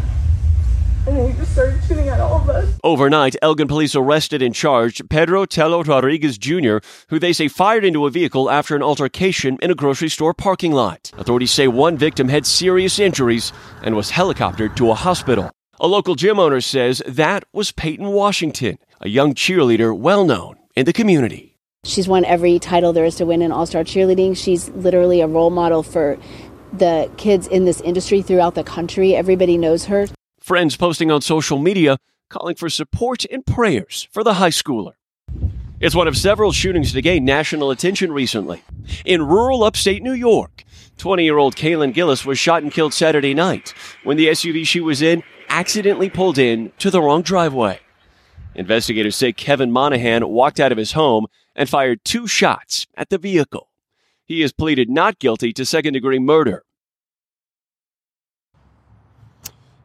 and 1.07 1.17
then 1.17 1.31
he 1.31 1.37
just 1.37 1.53
started 1.53 1.81
shooting 1.87 2.09
at 2.09 2.19
all 2.19 2.41
of 2.41 2.49
us. 2.49 2.77
Overnight, 2.83 3.35
Elgin 3.41 3.67
police 3.67 3.95
arrested 3.95 4.41
and 4.41 4.53
charged 4.53 5.09
Pedro 5.09 5.45
Tello 5.45 5.81
Rodriguez 5.83 6.37
Jr., 6.37 6.77
who 7.09 7.17
they 7.17 7.31
say 7.31 7.47
fired 7.47 7.85
into 7.85 8.05
a 8.05 8.11
vehicle 8.11 8.51
after 8.51 8.75
an 8.75 8.83
altercation 8.83 9.57
in 9.61 9.71
a 9.71 9.75
grocery 9.75 10.09
store 10.09 10.33
parking 10.33 10.73
lot. 10.73 11.11
Authorities 11.17 11.51
say 11.51 11.67
one 11.67 11.97
victim 11.97 12.27
had 12.27 12.45
serious 12.45 12.99
injuries 12.99 13.53
and 13.81 13.95
was 13.95 14.11
helicoptered 14.11 14.75
to 14.75 14.91
a 14.91 14.95
hospital. 14.95 15.49
A 15.79 15.87
local 15.87 16.15
gym 16.15 16.39
owner 16.39 16.59
says 16.59 17.01
that 17.07 17.45
was 17.53 17.71
Peyton 17.71 18.07
Washington, 18.07 18.77
a 18.99 19.07
young 19.07 19.33
cheerleader 19.33 19.97
well 19.97 20.25
known 20.25 20.57
in 20.75 20.85
the 20.85 20.93
community. 20.93 21.55
She's 21.85 22.07
won 22.07 22.25
every 22.25 22.59
title 22.59 22.91
there 22.91 23.05
is 23.05 23.15
to 23.15 23.25
win 23.25 23.41
in 23.41 23.51
all 23.51 23.65
star 23.65 23.83
cheerleading. 23.83 24.35
She's 24.35 24.69
literally 24.69 25.21
a 25.21 25.27
role 25.27 25.51
model 25.51 25.83
for 25.83 26.17
the 26.73 27.09
kids 27.15 27.47
in 27.47 27.63
this 27.63 27.79
industry 27.81 28.21
throughout 28.21 28.55
the 28.55 28.63
country. 28.63 29.15
Everybody 29.15 29.57
knows 29.57 29.85
her. 29.85 30.07
Friends 30.47 30.77
posting 30.77 31.11
on 31.11 31.19
social 31.19 31.59
media 31.59 31.97
calling 32.29 32.55
for 32.55 32.69
support 32.69 33.25
and 33.25 33.45
prayers 33.45 34.07
for 34.13 34.23
the 34.23 34.35
high 34.35 34.49
schooler. 34.49 34.93
It's 35.81 35.93
one 35.93 36.07
of 36.07 36.15
several 36.15 36.53
shootings 36.53 36.93
to 36.93 37.01
gain 37.01 37.25
national 37.25 37.69
attention 37.69 38.13
recently. 38.13 38.63
In 39.03 39.27
rural 39.27 39.65
upstate 39.65 40.01
New 40.01 40.13
York, 40.13 40.63
20 40.99 41.25
year 41.25 41.37
old 41.37 41.57
Kaylin 41.57 41.93
Gillis 41.93 42.25
was 42.25 42.39
shot 42.39 42.63
and 42.63 42.71
killed 42.71 42.93
Saturday 42.93 43.33
night 43.33 43.73
when 44.05 44.15
the 44.15 44.27
SUV 44.27 44.65
she 44.65 44.79
was 44.79 45.01
in 45.01 45.21
accidentally 45.49 46.09
pulled 46.09 46.37
in 46.37 46.71
to 46.77 46.89
the 46.89 47.01
wrong 47.01 47.23
driveway. 47.23 47.81
Investigators 48.55 49.17
say 49.17 49.33
Kevin 49.33 49.69
Monahan 49.69 50.29
walked 50.29 50.61
out 50.61 50.71
of 50.71 50.77
his 50.77 50.93
home 50.93 51.27
and 51.57 51.67
fired 51.67 52.05
two 52.05 52.25
shots 52.25 52.87
at 52.95 53.09
the 53.09 53.17
vehicle. 53.17 53.67
He 54.23 54.39
has 54.39 54.53
pleaded 54.53 54.89
not 54.89 55.19
guilty 55.19 55.51
to 55.51 55.65
second 55.65 55.91
degree 55.91 56.19
murder. 56.19 56.63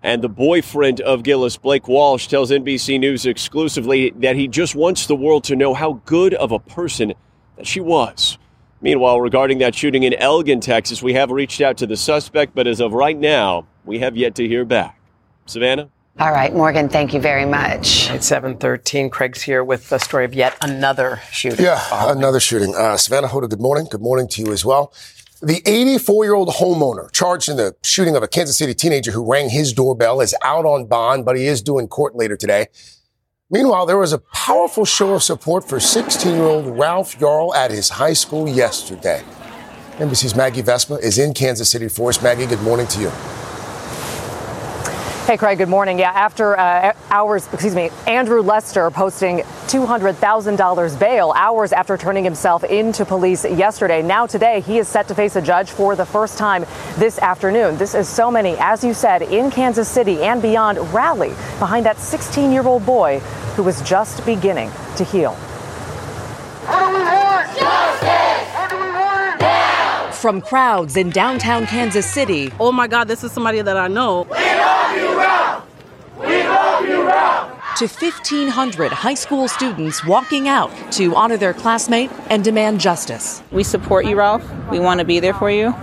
And 0.02 0.22
the 0.22 0.28
boyfriend 0.28 1.00
of 1.00 1.22
Gillis, 1.22 1.56
Blake 1.56 1.86
Walsh, 1.86 2.26
tells 2.26 2.50
NBC 2.50 2.98
News 2.98 3.24
exclusively 3.24 4.10
that 4.16 4.34
he 4.34 4.48
just 4.48 4.74
wants 4.74 5.06
the 5.06 5.14
world 5.14 5.44
to 5.44 5.54
know 5.54 5.74
how 5.74 6.00
good 6.04 6.34
of 6.34 6.50
a 6.50 6.58
person 6.58 7.14
that 7.56 7.66
she 7.66 7.80
was. 7.80 8.36
Meanwhile, 8.80 9.20
regarding 9.20 9.58
that 9.58 9.76
shooting 9.76 10.02
in 10.02 10.12
Elgin, 10.14 10.60
Texas, 10.60 11.04
we 11.04 11.12
have 11.12 11.30
reached 11.30 11.60
out 11.60 11.76
to 11.78 11.86
the 11.86 11.96
suspect, 11.96 12.52
but 12.52 12.66
as 12.66 12.80
of 12.80 12.92
right 12.92 13.16
now, 13.16 13.68
we 13.84 14.00
have 14.00 14.16
yet 14.16 14.34
to 14.36 14.48
hear 14.48 14.64
back. 14.64 14.98
Savannah? 15.46 15.88
All 16.18 16.32
right, 16.32 16.52
Morgan, 16.52 16.88
thank 16.88 17.14
you 17.14 17.20
very 17.20 17.46
much. 17.46 18.10
It's 18.10 18.26
713, 18.26 19.08
Craig's 19.08 19.40
here 19.40 19.62
with 19.62 19.88
the 19.88 19.98
story 19.98 20.24
of 20.24 20.34
yet 20.34 20.56
another 20.60 21.22
shooting. 21.30 21.64
Yeah, 21.64 21.80
another 22.10 22.40
shooting. 22.40 22.74
Uh, 22.74 22.96
Savannah 22.96 23.28
Hoda, 23.28 23.48
good 23.48 23.60
morning. 23.60 23.86
Good 23.90 24.02
morning 24.02 24.28
to 24.28 24.42
you 24.42 24.52
as 24.52 24.64
well. 24.64 24.92
The 25.44 25.60
84 25.66 26.24
year 26.24 26.34
old 26.34 26.50
homeowner 26.50 27.10
charged 27.10 27.48
in 27.48 27.56
the 27.56 27.74
shooting 27.82 28.14
of 28.14 28.22
a 28.22 28.28
Kansas 28.28 28.56
City 28.56 28.74
teenager 28.74 29.10
who 29.10 29.28
rang 29.28 29.50
his 29.50 29.72
doorbell 29.72 30.20
is 30.20 30.36
out 30.44 30.64
on 30.64 30.86
bond, 30.86 31.24
but 31.24 31.36
he 31.36 31.46
is 31.46 31.60
due 31.60 31.80
in 31.80 31.88
court 31.88 32.14
later 32.14 32.36
today. 32.36 32.66
Meanwhile, 33.50 33.86
there 33.86 33.98
was 33.98 34.12
a 34.12 34.18
powerful 34.18 34.84
show 34.84 35.14
of 35.14 35.22
support 35.24 35.68
for 35.68 35.80
16 35.80 36.32
year 36.32 36.44
old 36.44 36.78
Ralph 36.78 37.18
Yarl 37.18 37.52
at 37.56 37.72
his 37.72 37.88
high 37.88 38.12
school 38.12 38.48
yesterday. 38.48 39.24
NBC's 39.96 40.36
Maggie 40.36 40.62
Vespa 40.62 40.94
is 40.94 41.18
in 41.18 41.34
Kansas 41.34 41.68
City 41.68 41.88
for 41.88 42.10
us. 42.10 42.22
Maggie, 42.22 42.46
good 42.46 42.62
morning 42.62 42.86
to 42.86 43.00
you. 43.00 43.12
Hey, 45.24 45.36
Craig, 45.36 45.58
good 45.58 45.68
morning. 45.68 46.00
Yeah, 46.00 46.10
after 46.10 46.58
uh, 46.58 46.94
hours, 47.08 47.46
excuse 47.52 47.76
me, 47.76 47.90
Andrew 48.08 48.42
Lester 48.42 48.90
posting 48.90 49.38
$200,000 49.68 50.98
bail 50.98 51.32
hours 51.36 51.72
after 51.72 51.96
turning 51.96 52.24
himself 52.24 52.64
into 52.64 53.04
police 53.04 53.44
yesterday. 53.44 54.02
Now, 54.02 54.26
today, 54.26 54.62
he 54.62 54.78
is 54.78 54.88
set 54.88 55.06
to 55.08 55.14
face 55.14 55.36
a 55.36 55.40
judge 55.40 55.70
for 55.70 55.94
the 55.94 56.04
first 56.04 56.38
time 56.38 56.66
this 56.96 57.20
afternoon. 57.20 57.78
This 57.78 57.94
is 57.94 58.08
so 58.08 58.32
many, 58.32 58.56
as 58.58 58.82
you 58.82 58.94
said, 58.94 59.22
in 59.22 59.52
Kansas 59.52 59.88
City 59.88 60.24
and 60.24 60.42
beyond 60.42 60.78
rally 60.92 61.30
behind 61.60 61.86
that 61.86 61.98
16 61.98 62.50
year 62.50 62.66
old 62.66 62.84
boy 62.84 63.20
who 63.54 63.62
was 63.62 63.80
just 63.82 64.26
beginning 64.26 64.72
to 64.96 65.04
heal. 65.04 65.34
From 70.20 70.40
crowds 70.40 70.96
in 70.96 71.10
downtown 71.10 71.66
Kansas 71.66 72.06
City. 72.06 72.52
Oh 72.60 72.70
my 72.70 72.86
God, 72.86 73.08
this 73.08 73.24
is 73.24 73.32
somebody 73.32 73.60
that 73.60 73.76
I 73.76 73.88
know. 73.88 74.26
To 77.76 77.86
1,500 77.86 78.92
high 78.92 79.14
school 79.14 79.48
students 79.48 80.04
walking 80.04 80.48
out 80.48 80.70
to 80.92 81.14
honor 81.14 81.36
their 81.36 81.54
classmate 81.54 82.10
and 82.30 82.44
demand 82.44 82.80
justice. 82.80 83.42
We 83.50 83.64
support 83.64 84.06
you, 84.06 84.16
Ralph. 84.16 84.44
We 84.70 84.78
want 84.78 85.00
to 85.00 85.04
be 85.04 85.20
there 85.20 85.34
for 85.34 85.50
you. 85.50 85.74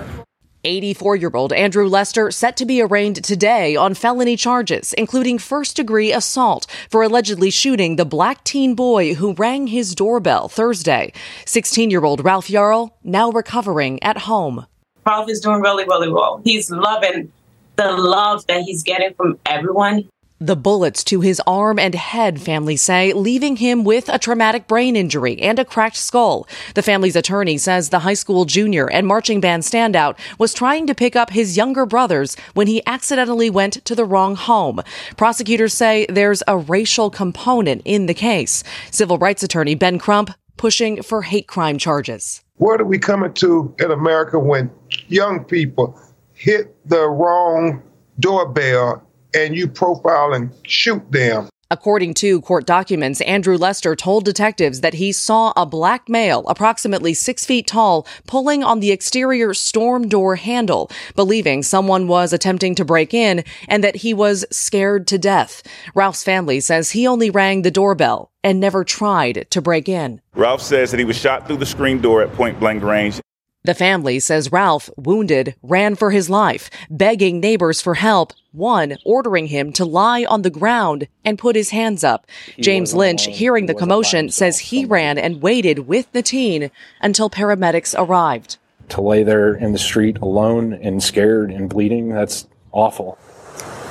84 0.64 1.16
year 1.16 1.32
old 1.34 1.54
Andrew 1.54 1.88
Lester 1.88 2.32
set 2.32 2.58
to 2.58 2.66
be 2.66 2.82
arraigned 2.82 3.24
today 3.24 3.76
on 3.76 3.94
felony 3.94 4.36
charges, 4.36 4.94
including 4.94 5.38
first 5.38 5.76
degree 5.76 6.12
assault 6.12 6.68
for 6.90 7.02
allegedly 7.02 7.50
shooting 7.50 7.96
the 7.96 8.06
black 8.06 8.44
teen 8.44 8.76
boy 8.76 9.14
who 9.14 9.34
rang 9.34 9.68
his 9.68 9.96
doorbell 9.96 10.50
Thursday. 10.50 11.14
16 11.46 11.90
year 11.90 12.04
old 12.04 12.24
Ralph 12.24 12.48
Yarl 12.48 12.92
now 13.04 13.32
recovering 13.32 14.02
at 14.04 14.20
home. 14.20 14.66
Ralph 15.06 15.30
is 15.30 15.40
doing 15.40 15.62
really, 15.62 15.86
really 15.86 16.12
well. 16.12 16.42
He's 16.44 16.70
loving 16.70 17.32
the 17.78 17.92
love 17.94 18.46
that 18.48 18.64
he's 18.64 18.84
getting 18.84 19.14
from 19.14 19.40
everyone. 19.46 20.10
The 20.42 20.56
bullets 20.56 21.04
to 21.04 21.20
his 21.20 21.42
arm 21.46 21.78
and 21.78 21.94
head, 21.94 22.40
families 22.40 22.82
say, 22.82 23.12
leaving 23.12 23.58
him 23.58 23.84
with 23.84 24.08
a 24.08 24.18
traumatic 24.18 24.68
brain 24.68 24.96
injury 24.96 25.38
and 25.42 25.60
a 25.60 25.66
cracked 25.66 25.98
skull. 25.98 26.48
The 26.76 26.82
family's 26.82 27.18
attorney 27.18 27.58
says 27.58 27.90
the 27.90 28.00
high 28.00 28.14
school 28.14 28.46
junior 28.46 28.90
and 28.90 29.06
marching 29.06 29.42
band 29.42 29.64
standout 29.64 30.18
was 30.38 30.54
trying 30.54 30.88
to 30.88 30.96
pick 30.96 31.18
up 31.18 31.32
his 31.32 31.58
younger 31.58 31.86
brothers 31.86 32.38
when 32.54 32.68
he 32.68 32.82
accidentally 32.86 33.50
went 33.50 33.84
to 33.84 33.96
the 33.96 34.06
wrong 34.06 34.38
home. 34.38 34.80
Prosecutors 35.18 35.74
say 35.74 36.06
there's 36.08 36.42
a 36.48 36.58
racial 36.58 37.10
component 37.10 37.82
in 37.84 38.06
the 38.06 38.14
case. 38.14 38.64
Civil 38.92 39.18
rights 39.18 39.44
attorney 39.44 39.76
Ben 39.76 40.00
Crump 40.00 40.32
pushing 40.56 41.04
for 41.04 41.24
hate 41.24 41.48
crime 41.48 41.78
charges. 41.78 42.46
What 42.56 42.80
are 42.80 42.86
we 42.86 42.98
coming 42.98 43.34
to 43.34 43.76
in 43.80 43.92
America 43.92 44.40
when 44.40 44.72
young 45.10 45.44
people 45.44 46.00
hit 46.32 46.74
the 46.88 47.10
wrong 47.10 47.84
doorbell 48.22 49.06
and 49.34 49.56
you 49.56 49.68
profile 49.68 50.34
and 50.34 50.52
shoot 50.64 51.12
them? 51.12 51.50
According 51.72 52.16
to 52.16 52.42
court 52.42 52.66
documents, 52.66 53.22
Andrew 53.22 53.56
Lester 53.56 53.96
told 53.96 54.26
detectives 54.26 54.82
that 54.82 54.96
he 54.96 55.12
saw 55.12 55.54
a 55.56 55.68
black 55.68 56.10
male, 56.10 56.44
approximately 56.48 57.14
six 57.14 57.46
feet 57.46 57.68
tall, 57.68 58.08
pulling 58.26 58.64
on 58.64 58.80
the 58.80 58.90
exterior 58.90 59.54
storm 59.54 60.08
door 60.08 60.36
handle, 60.36 60.90
believing 61.16 61.62
someone 61.62 62.08
was 62.08 62.34
attempting 62.34 62.74
to 62.74 62.84
break 62.84 63.14
in 63.14 63.44
and 63.68 63.84
that 63.84 63.98
he 63.98 64.16
was 64.16 64.48
scared 64.50 65.06
to 65.06 65.20
death. 65.20 65.62
Ralph's 65.94 66.24
family 66.24 66.60
says 66.60 66.90
he 66.90 67.06
only 67.06 67.30
rang 67.30 67.62
the 67.62 67.70
doorbell 67.70 68.32
and 68.44 68.60
never 68.60 68.84
tried 68.84 69.46
to 69.52 69.62
break 69.62 69.88
in. 69.88 70.22
Ralph 70.34 70.64
says 70.64 70.90
that 70.90 71.00
he 71.00 71.06
was 71.06 71.18
shot 71.18 71.46
through 71.46 71.58
the 71.58 71.68
screen 71.68 72.02
door 72.02 72.24
at 72.24 72.34
point 72.34 72.60
blank 72.60 72.82
range. 72.82 73.22
The 73.66 73.74
family 73.74 74.22
says 74.22 74.54
Ralph, 74.54 74.90
wounded, 74.96 75.54
ran 75.62 75.96
for 75.96 76.12
his 76.12 76.30
life, 76.30 76.70
begging 76.90 77.42
neighbors 77.42 77.82
for 77.82 77.96
help, 77.96 78.32
one 78.54 78.98
ordering 79.04 79.48
him 79.48 79.74
to 79.74 79.84
lie 79.84 80.24
on 80.24 80.44
the 80.44 80.50
ground 80.50 81.10
and 81.26 81.38
put 81.38 81.58
his 81.58 81.72
hands 81.72 82.02
up. 82.02 82.26
James 82.58 82.94
Lynch, 82.94 83.26
hearing 83.26 83.66
the 83.66 83.74
commotion, 83.74 84.30
says 84.30 84.60
he 84.60 84.86
ran 84.86 85.18
and 85.18 85.42
waited 85.42 85.80
with 85.80 86.10
the 86.14 86.22
teen 86.22 86.72
until 87.02 87.30
paramedics 87.30 87.94
arrived. 87.98 88.58
To 88.90 89.02
lay 89.02 89.24
there 89.24 89.54
in 89.54 89.74
the 89.74 89.78
street 89.78 90.20
alone 90.20 90.72
and 90.74 91.04
scared 91.04 91.52
and 91.52 91.70
bleeding, 91.70 92.10
that's 92.10 92.48
awful. 92.72 93.20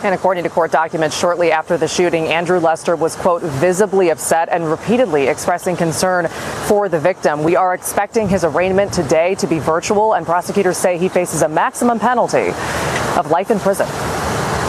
And 0.04 0.14
according 0.14 0.44
to 0.44 0.50
court 0.50 0.70
documents, 0.70 1.18
shortly 1.18 1.50
after 1.50 1.76
the 1.76 1.88
shooting, 1.88 2.28
Andrew 2.28 2.60
Lester 2.60 2.94
was, 2.94 3.16
quote, 3.16 3.42
visibly 3.42 4.10
upset 4.10 4.48
and 4.48 4.70
repeatedly 4.70 5.26
expressing 5.26 5.76
concern 5.76 6.28
for 6.66 6.88
the 6.88 7.00
victim. 7.00 7.42
We 7.42 7.56
are 7.56 7.74
expecting 7.74 8.28
his 8.28 8.44
arraignment 8.44 8.92
today 8.92 9.34
to 9.36 9.46
be 9.46 9.58
virtual, 9.58 10.14
and 10.14 10.24
prosecutors 10.24 10.76
say 10.76 10.98
he 10.98 11.08
faces 11.08 11.42
a 11.42 11.48
maximum 11.48 11.98
penalty 11.98 12.50
of 13.18 13.30
life 13.30 13.50
in 13.50 13.58
prison. 13.58 13.86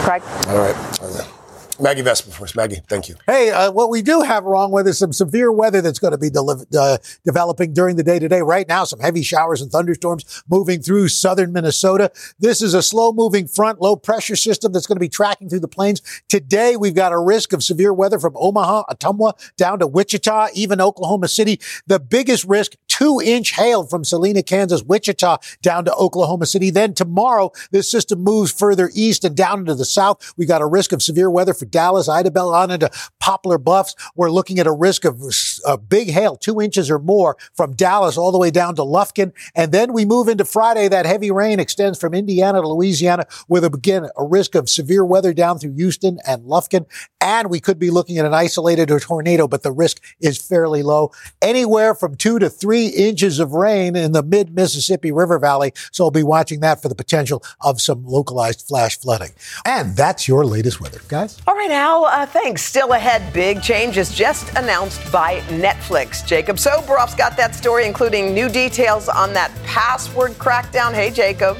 Craig? 0.02 0.22
All 0.48 0.58
right. 0.58 1.39
Maggie 1.80 2.02
Vespa 2.02 2.30
first. 2.30 2.56
Maggie, 2.56 2.80
thank 2.88 3.08
you. 3.08 3.16
Hey, 3.26 3.50
uh, 3.50 3.72
what 3.72 3.90
we 3.90 4.02
do 4.02 4.20
have 4.20 4.44
wrong 4.44 4.70
with 4.70 4.86
is 4.86 4.98
some 4.98 5.12
severe 5.12 5.50
weather 5.50 5.80
that's 5.80 5.98
going 5.98 6.12
to 6.12 6.18
be 6.18 6.30
deli- 6.30 6.64
uh, 6.78 6.98
developing 7.24 7.72
during 7.72 7.96
the 7.96 8.02
day 8.02 8.18
today. 8.18 8.42
Right 8.42 8.68
now, 8.68 8.84
some 8.84 9.00
heavy 9.00 9.22
showers 9.22 9.60
and 9.62 9.70
thunderstorms 9.70 10.42
moving 10.48 10.82
through 10.82 11.08
southern 11.08 11.52
Minnesota. 11.52 12.10
This 12.38 12.62
is 12.62 12.74
a 12.74 12.82
slow 12.82 13.12
moving 13.12 13.48
front 13.48 13.80
low 13.80 13.96
pressure 13.96 14.36
system 14.36 14.72
that's 14.72 14.86
going 14.86 14.96
to 14.96 15.00
be 15.00 15.08
tracking 15.08 15.48
through 15.48 15.60
the 15.60 15.68
plains. 15.68 16.02
Today, 16.28 16.76
we've 16.76 16.94
got 16.94 17.12
a 17.12 17.18
risk 17.18 17.52
of 17.52 17.62
severe 17.62 17.92
weather 17.92 18.18
from 18.18 18.34
Omaha, 18.36 18.84
Ottumwa 18.90 19.32
down 19.56 19.78
to 19.78 19.86
Wichita, 19.86 20.48
even 20.54 20.80
Oklahoma 20.80 21.28
City. 21.28 21.60
The 21.86 22.00
biggest 22.00 22.44
risk, 22.44 22.76
two 23.00 23.20
inch 23.24 23.52
hail 23.52 23.84
from 23.84 24.04
Salina, 24.04 24.42
Kansas, 24.42 24.82
Wichita 24.82 25.38
down 25.62 25.86
to 25.86 25.94
Oklahoma 25.94 26.44
City. 26.44 26.68
Then 26.68 26.92
tomorrow, 26.92 27.50
this 27.70 27.90
system 27.90 28.22
moves 28.22 28.52
further 28.52 28.90
east 28.94 29.24
and 29.24 29.34
down 29.34 29.60
into 29.60 29.74
the 29.74 29.86
south. 29.86 30.34
We 30.36 30.44
got 30.44 30.60
a 30.60 30.66
risk 30.66 30.92
of 30.92 31.02
severe 31.02 31.30
weather 31.30 31.54
for 31.54 31.64
Dallas, 31.64 32.08
Idabel, 32.08 32.52
on 32.52 32.70
into 32.70 32.90
Poplar 33.18 33.56
Bluffs. 33.56 33.94
We're 34.14 34.30
looking 34.30 34.58
at 34.58 34.66
a 34.66 34.72
risk 34.72 35.06
of 35.06 35.18
a 35.66 35.78
big 35.78 36.10
hail, 36.10 36.36
two 36.36 36.60
inches 36.60 36.90
or 36.90 36.98
more 36.98 37.38
from 37.54 37.74
Dallas 37.74 38.18
all 38.18 38.32
the 38.32 38.38
way 38.38 38.50
down 38.50 38.76
to 38.76 38.82
Lufkin. 38.82 39.32
And 39.54 39.72
then 39.72 39.94
we 39.94 40.04
move 40.04 40.28
into 40.28 40.44
Friday. 40.44 40.88
That 40.88 41.06
heavy 41.06 41.30
rain 41.30 41.58
extends 41.58 41.98
from 41.98 42.12
Indiana 42.12 42.60
to 42.60 42.68
Louisiana 42.68 43.26
with 43.48 43.64
again 43.64 44.08
a 44.18 44.26
risk 44.26 44.54
of 44.54 44.68
severe 44.68 45.06
weather 45.06 45.32
down 45.32 45.58
through 45.58 45.74
Houston 45.74 46.18
and 46.26 46.44
Lufkin. 46.44 46.84
And 47.22 47.48
we 47.48 47.60
could 47.60 47.78
be 47.78 47.90
looking 47.90 48.18
at 48.18 48.26
an 48.26 48.34
isolated 48.34 48.90
tornado, 49.00 49.48
but 49.48 49.62
the 49.62 49.72
risk 49.72 50.02
is 50.20 50.36
fairly 50.36 50.82
low. 50.82 51.12
Anywhere 51.40 51.94
from 51.94 52.16
two 52.16 52.38
to 52.38 52.50
three 52.50 52.89
inches 52.90 53.38
of 53.38 53.52
rain 53.52 53.96
in 53.96 54.12
the 54.12 54.22
mid 54.22 54.54
Mississippi 54.54 55.12
River 55.12 55.38
Valley. 55.38 55.72
So 55.92 56.04
I'll 56.04 56.10
be 56.10 56.22
watching 56.22 56.60
that 56.60 56.82
for 56.82 56.88
the 56.88 56.94
potential 56.94 57.42
of 57.60 57.80
some 57.80 58.04
localized 58.04 58.66
flash 58.66 58.98
flooding. 58.98 59.30
And 59.64 59.96
that's 59.96 60.28
your 60.28 60.44
latest 60.44 60.80
weather, 60.80 61.00
guys. 61.08 61.40
All 61.46 61.54
right, 61.54 61.70
Al, 61.70 62.04
uh, 62.04 62.26
thanks. 62.26 62.62
Still 62.62 62.92
ahead, 62.92 63.32
big 63.32 63.62
changes 63.62 64.12
just 64.14 64.48
announced 64.56 65.10
by 65.12 65.40
Netflix. 65.48 66.26
Jacob 66.26 66.56
Soboroff's 66.56 67.14
got 67.14 67.36
that 67.36 67.54
story, 67.54 67.86
including 67.86 68.34
new 68.34 68.48
details 68.48 69.08
on 69.08 69.32
that 69.32 69.50
password 69.64 70.32
crackdown. 70.32 70.92
Hey, 70.92 71.10
Jacob. 71.10 71.56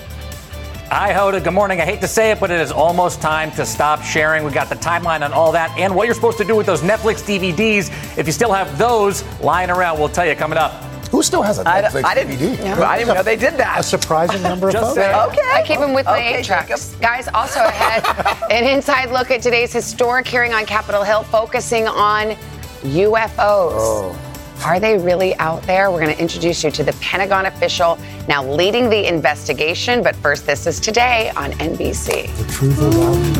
Hi, 0.93 1.13
Hoda. 1.13 1.43
Good 1.43 1.53
morning. 1.53 1.81
I 1.81 1.85
hate 1.85 2.01
to 2.01 2.09
say 2.09 2.33
it, 2.33 2.41
but 2.41 2.51
it 2.51 2.61
is 2.61 2.73
almost 2.73 3.21
time 3.21 3.53
to 3.53 3.65
stop 3.65 4.03
sharing. 4.03 4.43
We 4.43 4.51
got 4.51 4.69
the 4.69 4.75
timeline 4.75 5.25
on 5.25 5.33
all 5.33 5.53
that 5.53 5.71
and 5.79 5.95
what 5.95 6.07
you're 6.07 6.17
supposed 6.17 6.39
to 6.39 6.45
do 6.45 6.57
with 6.57 6.67
those 6.67 6.81
Netflix 6.81 7.23
DVDs. 7.23 8.19
If 8.19 8.27
you 8.27 8.33
still 8.33 8.53
have 8.53 8.77
those 8.77 9.23
lying 9.41 9.71
around, 9.71 10.01
we'll 10.01 10.09
tell 10.09 10.27
you 10.27 10.35
coming 10.35 10.59
up. 10.59 10.90
Who 11.11 11.23
still 11.23 11.43
has 11.43 11.59
a 11.59 11.65
Netflix 11.65 12.05
I, 12.05 12.11
I 12.11 12.15
didn't, 12.15 12.37
DVD? 12.37 12.59
Yeah. 12.59 12.81
I 12.81 12.97
didn't 12.97 13.09
even 13.09 13.15
know 13.17 13.23
they 13.25 13.37
did 13.37 13.55
that. 13.55 13.81
A 13.81 13.83
surprising 13.83 14.43
number 14.43 14.69
of 14.69 14.75
folks. 14.75 14.97
Okay. 14.97 15.51
I 15.53 15.65
keep 15.67 15.81
them 15.81 15.93
with 15.93 16.07
my 16.07 16.19
Okay, 16.19 16.37
eight 16.39 16.45
tracks. 16.45 16.95
Guys, 17.01 17.27
also 17.35 17.61
ahead, 17.65 18.05
an 18.51 18.65
inside 18.65 19.11
look 19.11 19.31
at 19.31 19.43
today's 19.43 19.73
historic 19.73 20.27
hearing 20.27 20.53
on 20.53 20.67
Capitol 20.67 21.03
Hill 21.03 21.25
focusing 21.25 21.89
on 21.89 22.37
UFOs. 22.83 23.37
Oh. 23.39 24.17
Are 24.65 24.79
they 24.79 24.99
really 24.99 25.35
out 25.37 25.63
there? 25.63 25.91
We're 25.91 26.01
going 26.01 26.15
to 26.15 26.21
introduce 26.21 26.63
you 26.63 26.71
to 26.71 26.85
the 26.85 26.93
Pentagon 27.01 27.47
official 27.47 27.99
now 28.29 28.45
leading 28.45 28.91
the 28.91 29.09
investigation. 29.09 30.03
But 30.03 30.15
first, 30.17 30.45
this 30.47 30.67
is 30.67 30.79
today 30.79 31.33
on 31.35 31.53
NBC. 31.53 32.35
The 32.37 32.53
truth 32.53 32.79
is 32.79 32.97
out. 32.97 33.40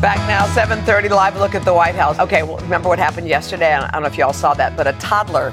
Back 0.00 0.18
now, 0.28 0.44
7:30 0.54 1.08
live 1.10 1.36
look 1.38 1.54
at 1.54 1.64
the 1.64 1.72
White 1.72 1.94
House. 1.94 2.18
Okay, 2.18 2.42
well, 2.42 2.58
remember 2.58 2.88
what 2.90 2.98
happened 2.98 3.26
yesterday? 3.26 3.72
I 3.74 3.90
don't 3.90 4.02
know 4.02 4.08
if 4.08 4.18
y'all 4.18 4.34
saw 4.34 4.52
that, 4.54 4.76
but 4.76 4.86
a 4.86 4.92
toddler 4.94 5.50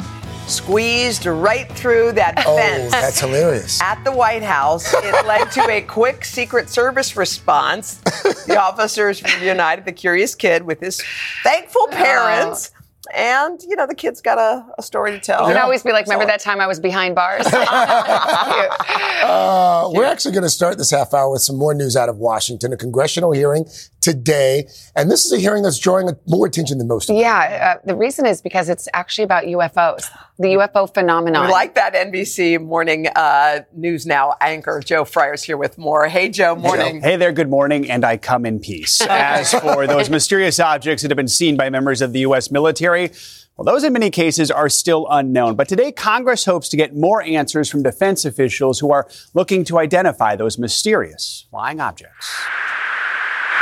squeezed 0.48 1.26
right 1.26 1.72
through 1.72 2.12
that 2.14 2.44
Oh, 2.46 2.58
fence. 2.58 2.92
that's 2.92 3.20
hilarious. 3.22 3.82
At 3.82 4.04
the 4.04 4.12
White 4.12 4.44
House, 4.44 4.94
it 4.94 5.26
led 5.26 5.52
to 5.54 5.70
a 5.70 5.82
quick 5.82 6.26
Secret 6.26 6.70
Service 6.70 7.16
response. 7.16 8.02
The 8.46 8.58
officers 8.62 9.24
reunited 9.40 9.86
the 9.86 9.94
curious 9.94 10.36
kid 10.36 10.64
with 10.64 10.82
his 10.82 11.02
thankful 11.44 11.88
parents. 11.88 12.72
And, 13.16 13.62
you 13.64 13.76
know, 13.76 13.88
the 13.88 13.96
kid's 13.96 14.22
got 14.22 14.38
a, 14.38 14.66
a 14.78 14.84
story 14.84 15.12
to 15.12 15.20
tell. 15.20 15.48
You 15.48 15.54
can 15.54 15.62
always 15.64 15.84
be 15.84 15.92
like, 15.92 16.06
remember 16.06 16.26
that 16.26 16.40
time 16.40 16.60
I 16.62 16.68
was 16.68 16.80
behind 16.80 17.16
bars? 17.16 17.46
Uh, 19.22 19.88
we're 19.94 20.04
actually 20.04 20.32
going 20.32 20.44
to 20.44 20.50
start 20.50 20.78
this 20.80 20.90
half 20.90 21.14
hour 21.14 21.32
with 21.32 21.42
some 21.44 21.56
more 21.56 21.76
news 21.76 21.96
out 21.96 22.10
of 22.10 22.18
Washington, 22.18 22.74
a 22.74 22.78
congressional 22.78 23.32
hearing 23.32 23.66
today. 24.02 24.68
And 24.96 25.10
this 25.10 25.26
is 25.26 25.32
a 25.32 25.38
hearing 25.38 25.64
that's 25.64 25.80
drawing 25.80 26.10
more 26.28 26.48
attention 26.48 26.78
than 26.80 26.88
most 26.88 27.10
yeah, 27.10 27.78
uh, 27.78 27.82
the 27.86 27.96
reason 27.96 28.26
is 28.26 28.42
because 28.42 28.70
it's 28.70 28.88
actually 28.94 29.24
about 29.24 29.46
UFOs, 29.46 30.10
the 30.40 30.50
UFO 30.50 30.92
phenomenon. 30.92 31.46
We 31.46 31.52
like 31.52 31.76
that 31.76 31.94
NBC 31.94 32.62
morning 32.62 33.08
uh, 33.08 33.62
news 33.74 34.06
now 34.06 34.36
anchor 34.42 34.82
Joe 34.84 35.06
Fryer's 35.06 35.44
here 35.44 35.58
with 35.58 35.78
more. 35.78 36.08
Hey, 36.08 36.30
Joe, 36.30 36.56
morning. 36.56 37.02
Hey 37.02 37.16
there, 37.16 37.32
good 37.32 37.50
morning, 37.50 37.90
and 37.90 38.04
I 38.04 38.18
come 38.18 38.46
in 38.46 38.60
peace. 38.60 39.02
As 39.10 39.54
for 39.54 39.88
those 39.88 40.10
mysterious 40.10 40.60
objects 40.60 41.04
that 41.04 41.12
have 41.12 41.18
been 41.18 41.28
seen 41.28 41.56
by 41.56 41.70
members 41.70 42.02
of 42.02 42.14
the 42.14 42.20
U.S. 42.22 42.50
military, 42.50 43.12
well, 43.58 43.66
those 43.66 43.84
in 43.84 43.94
many 43.94 44.10
cases 44.10 44.50
are 44.50 44.70
still 44.70 45.06
unknown. 45.10 45.56
But 45.56 45.68
today, 45.68 45.92
Congress 45.92 46.46
hopes 46.46 46.70
to 46.70 46.78
get 46.78 46.96
more 46.96 47.22
answers 47.22 47.70
from 47.70 47.84
defense 47.84 48.26
officials 48.26 48.80
who 48.80 48.92
are 48.92 49.08
looking 49.34 49.64
to 49.66 49.78
identify 49.78 50.36
those 50.36 50.58
mysterious 50.58 51.46
flying 51.52 51.80
objects. 51.80 52.42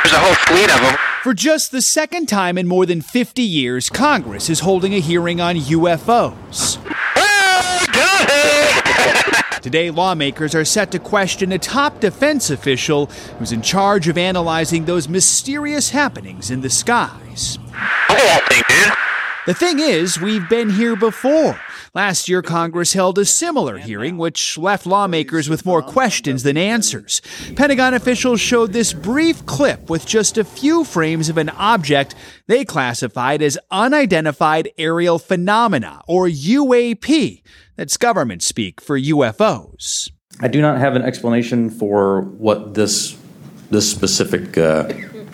There's 0.03 0.13
a 0.13 0.19
whole 0.19 0.35
fleet 0.47 0.71
of 0.73 0.81
them. 0.81 0.97
For 1.23 1.33
just 1.33 1.71
the 1.71 1.81
second 1.81 2.27
time 2.27 2.57
in 2.57 2.67
more 2.67 2.85
than 2.85 3.01
50 3.01 3.41
years, 3.41 3.89
Congress 3.89 4.49
is 4.49 4.62
holding 4.62 4.93
a 4.93 4.99
hearing 4.99 5.41
on 5.41 5.57
UFOs. 5.57 6.77
Today, 9.62 9.91
lawmakers 9.91 10.55
are 10.55 10.63
set 10.63 10.91
to 10.91 10.99
question 10.99 11.51
a 11.51 11.59
top 11.59 11.99
defense 11.99 12.49
official 12.49 13.07
who's 13.38 13.51
in 13.51 13.62
charge 13.62 14.07
of 14.07 14.17
analyzing 14.17 14.85
those 14.85 15.09
mysterious 15.09 15.89
happenings 15.89 16.49
in 16.49 16.62
the 16.62 16.69
skies. 16.69 17.59
The 19.45 19.53
thing 19.53 19.79
is, 19.79 20.19
we've 20.21 20.47
been 20.47 20.69
here 20.69 20.95
before. 20.95 21.59
Last 21.95 22.30
year, 22.30 22.41
Congress 22.41 22.93
held 22.93 23.17
a 23.17 23.25
similar 23.25 23.78
hearing, 23.80 24.17
which 24.17 24.58
left 24.58 24.86
lawmakers 24.86 25.49
with 25.49 25.65
more 25.65 25.82
questions 25.82 26.43
than 26.43 26.56
answers. 26.56 27.21
Pentagon 27.56 27.93
officials 27.93 28.39
showed 28.39 28.73
this 28.73 28.93
brief 28.93 29.45
clip 29.45 29.89
with 29.89 30.06
just 30.06 30.38
a 30.38 30.43
few 30.43 30.84
frames 30.84 31.30
of 31.30 31.38
an 31.38 31.49
object 31.49 32.13
they 32.47 32.63
classified 32.63 33.41
as 33.41 33.58
unidentified 33.71 34.69
aerial 34.78 35.17
phenomena, 35.17 36.02
or 36.08 36.28
UAP. 36.28 37.41
That's 37.75 37.97
government 37.97 38.43
speak 38.43 38.82
for 38.82 38.99
UFOs. 38.99 40.12
I 40.41 40.47
do 40.47 40.62
not 40.62 40.78
have 40.78 40.95
an 40.95 41.02
explanation 41.02 41.69
for 41.69 42.21
what 42.21 42.75
this 42.75 43.17
this 43.71 43.89
specific 43.89 44.58
uh, 44.58 44.91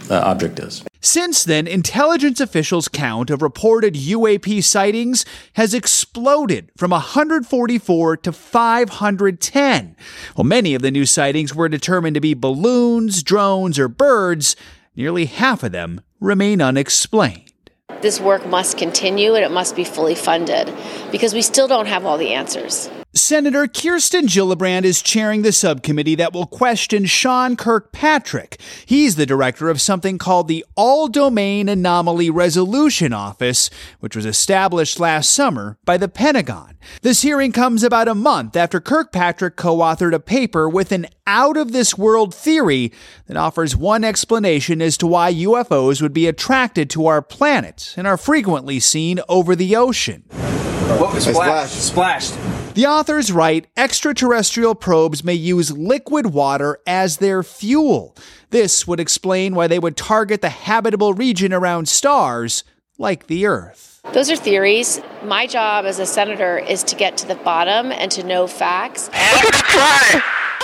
uh, 0.10 0.20
object 0.20 0.60
is. 0.60 0.84
Since 1.06 1.44
then, 1.44 1.68
intelligence 1.68 2.40
officials' 2.40 2.88
count 2.88 3.30
of 3.30 3.44
reported 3.44 3.94
UAP 3.94 4.64
sightings 4.64 5.24
has 5.54 5.76
exploded 5.76 6.72
from 6.76 6.90
144 6.90 8.18
to 8.18 8.32
510. 8.32 9.96
While 10.34 10.46
many 10.46 10.74
of 10.74 10.82
the 10.82 10.90
new 10.90 11.06
sightings 11.06 11.54
were 11.54 11.70
determined 11.70 12.16
to 12.16 12.22
be 12.22 12.34
balloons, 12.34 13.22
drones, 13.22 13.78
or 13.78 13.88
birds, 13.88 14.56
nearly 14.96 15.26
half 15.26 15.62
of 15.62 15.72
them 15.72 16.02
remain 16.20 16.60
unexplained. 16.60 17.70
This 18.02 18.20
work 18.20 18.44
must 18.48 18.80
continue 18.80 19.36
and 19.36 19.46
it 19.46 19.52
must 19.52 19.76
be 19.76 19.84
fully 19.84 20.16
funded 20.16 20.74
because 21.12 21.36
we 21.36 21.44
still 21.44 21.68
don't 21.68 21.86
have 21.86 22.04
all 22.04 22.18
the 22.18 22.34
answers. 22.34 22.90
Senator 23.18 23.66
Kirsten 23.66 24.26
Gillibrand 24.26 24.84
is 24.84 25.02
chairing 25.02 25.42
the 25.42 25.54
subcommittee 25.54 26.16
that 26.16 26.34
will 26.34 26.46
question 26.46 27.06
Sean 27.06 27.56
Kirkpatrick. 27.56 28.60
He's 28.86 29.16
the 29.16 29.26
director 29.26 29.70
of 29.70 29.80
something 29.80 30.18
called 30.18 30.50
the 30.50 30.66
All 30.76 31.08
Domain 31.08 31.70
Anomaly 31.70 32.30
Resolution 32.30 33.14
Office, 33.14 33.70
which 34.02 34.18
was 34.18 34.26
established 34.26 35.00
last 35.00 35.32
summer 35.32 35.78
by 35.86 35.96
the 35.96 36.10
Pentagon. 36.10 36.76
This 37.04 37.22
hearing 37.22 37.54
comes 37.54 37.84
about 37.84 38.10
a 38.10 38.16
month 38.16 38.58
after 38.58 38.82
Kirkpatrick 38.82 39.56
co 39.56 39.78
authored 39.78 40.14
a 40.14 40.20
paper 40.20 40.68
with 40.68 40.92
an 40.92 41.08
out 41.26 41.56
of 41.56 41.72
this 41.72 41.98
world 41.98 42.36
theory 42.36 42.92
that 43.28 43.38
offers 43.38 43.78
one 43.78 44.04
explanation 44.04 44.82
as 44.82 44.98
to 44.98 45.08
why 45.08 45.34
UFOs 45.34 46.02
would 46.02 46.14
be 46.14 46.28
attracted 46.28 46.90
to 46.90 47.06
our 47.06 47.22
planet 47.22 47.94
and 47.96 48.08
are 48.08 48.18
frequently 48.18 48.82
seen 48.82 49.22
over 49.30 49.56
the 49.56 49.74
ocean. 49.74 50.26
What 50.30 51.22
splashed? 51.22 51.82
Splashed. 51.82 52.55
The 52.76 52.86
authors 52.88 53.32
write 53.32 53.68
extraterrestrial 53.78 54.76
probes 54.76 55.24
may 55.24 55.34
use 55.34 55.72
liquid 55.72 56.34
water 56.34 56.78
as 56.86 57.18
their 57.18 57.42
fuel. 57.42 58.18
This 58.50 58.86
would 58.86 59.00
explain 59.00 59.56
why 59.56 59.68
they 59.68 59.80
would 59.80 59.96
target 59.96 60.42
the 60.42 60.50
habitable 60.50 61.14
region 61.14 61.54
around 61.54 61.88
stars 61.88 62.66
like 62.98 63.28
the 63.28 63.46
Earth. 63.46 64.02
Those 64.12 64.30
are 64.30 64.36
theories. 64.36 65.00
My 65.24 65.48
job 65.48 65.86
as 65.86 66.00
a 66.00 66.06
senator 66.06 66.58
is 66.58 66.84
to 66.84 66.98
get 66.98 67.16
to 67.20 67.26
the 67.26 67.36
bottom 67.36 67.94
and 67.94 68.12
to 68.12 68.24
know 68.24 68.46
facts. 68.46 69.10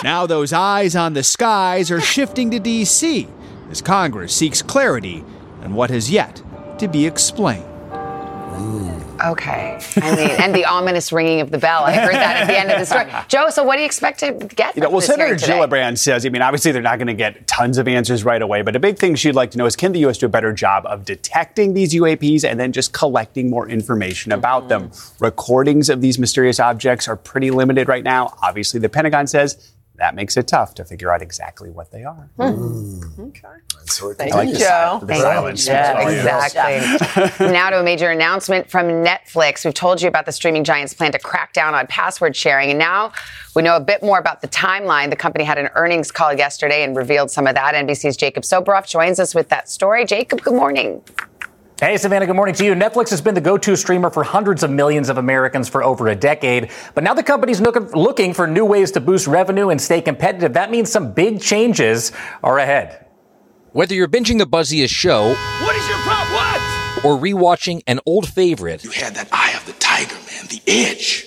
Now 0.03 0.25
those 0.25 0.51
eyes 0.51 0.97
on 0.97 1.13
the 1.13 1.23
skies 1.23 1.89
are 1.91 2.01
shifting 2.01 2.51
to 2.51 2.59
D.C. 2.59 3.29
as 3.69 3.81
Congress 3.81 4.35
seeks 4.35 4.61
clarity 4.61 5.23
on 5.61 5.75
what 5.75 5.89
has 5.89 6.11
yet 6.11 6.43
to 6.79 6.89
be 6.89 7.05
explained. 7.05 7.63
Okay. 9.23 9.79
I 9.97 10.15
mean, 10.15 10.31
and 10.31 10.55
the 10.55 10.65
ominous 10.65 11.11
ringing 11.11 11.41
of 11.41 11.51
the 11.51 11.57
bell. 11.57 11.83
I 11.83 11.93
heard 11.93 12.15
that 12.15 12.37
at 12.37 12.47
the 12.47 12.57
end 12.57 12.71
of 12.71 12.79
the 12.79 12.85
story. 12.85 13.05
Joe, 13.27 13.49
so 13.49 13.63
what 13.63 13.75
do 13.75 13.81
you 13.81 13.85
expect 13.85 14.19
to 14.21 14.31
get 14.33 14.75
You 14.75 14.81
know, 14.81 14.89
well, 14.89 15.01
Senator? 15.01 15.35
Gillibrand 15.35 15.97
says, 15.97 16.25
I 16.25 16.29
mean, 16.29 16.41
obviously 16.41 16.71
they're 16.71 16.81
not 16.81 16.97
going 16.97 17.07
to 17.07 17.13
get 17.13 17.45
tons 17.47 17.77
of 17.77 17.87
answers 17.87 18.23
right 18.23 18.41
away, 18.41 18.61
but 18.61 18.75
a 18.75 18.79
big 18.79 18.97
thing 18.97 19.15
she'd 19.15 19.35
like 19.35 19.51
to 19.51 19.57
know 19.57 19.65
is 19.65 19.75
can 19.75 19.91
the 19.91 19.99
U.S. 19.99 20.17
do 20.17 20.25
a 20.25 20.29
better 20.29 20.53
job 20.53 20.85
of 20.85 21.05
detecting 21.05 21.73
these 21.73 21.93
UAPs 21.93 22.43
and 22.43 22.59
then 22.59 22.71
just 22.71 22.93
collecting 22.93 23.49
more 23.49 23.69
information 23.69 24.31
about 24.31 24.67
mm-hmm. 24.67 24.87
them? 24.87 24.91
Recordings 25.19 25.89
of 25.89 26.01
these 26.01 26.17
mysterious 26.17 26.59
objects 26.59 27.07
are 27.07 27.15
pretty 27.15 27.51
limited 27.51 27.87
right 27.87 28.03
now. 28.03 28.35
Obviously, 28.41 28.79
the 28.79 28.89
Pentagon 28.89 29.27
says 29.27 29.71
that 30.01 30.15
makes 30.15 30.35
it 30.35 30.47
tough 30.47 30.73
to 30.73 30.83
figure 30.83 31.11
out 31.11 31.21
exactly 31.21 31.69
what 31.69 31.91
they 31.91 32.03
are. 32.03 32.27
Hmm. 32.35 33.01
Thank 34.17 34.33
I 34.33 34.37
like 34.37 34.49
you, 34.49 34.55
Joe. 34.55 34.99
silence. 35.07 35.67
Yeah. 35.67 36.09
exactly. 36.09 37.47
now 37.51 37.69
to 37.69 37.79
a 37.79 37.83
major 37.83 38.09
announcement 38.09 38.67
from 38.67 38.87
Netflix. 38.87 39.63
We've 39.63 39.75
told 39.75 40.01
you 40.01 40.07
about 40.07 40.25
the 40.25 40.31
streaming 40.31 40.63
giant's 40.63 40.95
plan 40.95 41.11
to 41.11 41.19
crack 41.19 41.53
down 41.53 41.75
on 41.75 41.85
password 41.85 42.35
sharing, 42.35 42.71
and 42.71 42.79
now 42.79 43.11
we 43.55 43.61
know 43.61 43.75
a 43.75 43.79
bit 43.79 44.01
more 44.01 44.17
about 44.17 44.41
the 44.41 44.47
timeline. 44.47 45.11
The 45.11 45.15
company 45.15 45.43
had 45.43 45.59
an 45.59 45.69
earnings 45.75 46.11
call 46.11 46.33
yesterday 46.33 46.83
and 46.83 46.97
revealed 46.97 47.29
some 47.29 47.45
of 47.45 47.53
that. 47.53 47.75
NBC's 47.75 48.17
Jacob 48.17 48.41
Soboroff 48.41 48.87
joins 48.87 49.19
us 49.19 49.35
with 49.35 49.49
that 49.49 49.69
story. 49.69 50.03
Jacob, 50.05 50.41
good 50.41 50.55
morning. 50.55 51.03
Hey, 51.81 51.97
Savannah, 51.97 52.27
good 52.27 52.35
morning 52.35 52.53
to 52.53 52.63
you. 52.63 52.75
Netflix 52.75 53.09
has 53.09 53.21
been 53.21 53.33
the 53.33 53.41
go 53.41 53.57
to 53.57 53.75
streamer 53.75 54.11
for 54.11 54.23
hundreds 54.23 54.61
of 54.61 54.69
millions 54.69 55.09
of 55.09 55.17
Americans 55.17 55.67
for 55.67 55.83
over 55.83 56.09
a 56.09 56.15
decade. 56.15 56.69
But 56.93 57.03
now 57.03 57.15
the 57.15 57.23
company's 57.23 57.59
looking 57.59 58.35
for 58.35 58.45
new 58.45 58.65
ways 58.65 58.91
to 58.91 58.99
boost 58.99 59.25
revenue 59.25 59.69
and 59.69 59.81
stay 59.81 59.99
competitive. 59.99 60.53
That 60.53 60.69
means 60.69 60.91
some 60.91 61.11
big 61.11 61.41
changes 61.41 62.11
are 62.43 62.59
ahead. 62.59 63.07
Whether 63.71 63.95
you're 63.95 64.07
binging 64.07 64.37
the 64.37 64.45
buzziest 64.45 64.93
show 64.93 65.29
What 65.29 65.75
is 65.75 65.89
your 65.89 65.97
problem? 66.01 66.35
What? 66.35 67.03
or 67.03 67.17
rewatching 67.17 67.81
an 67.87 67.99
old 68.05 68.29
favorite, 68.29 68.83
You 68.83 68.91
had 68.91 69.15
that 69.15 69.29
eye 69.31 69.53
of 69.57 69.65
the 69.65 69.73
tiger, 69.73 70.13
man, 70.13 70.45
the 70.49 70.61
edge. 70.67 71.25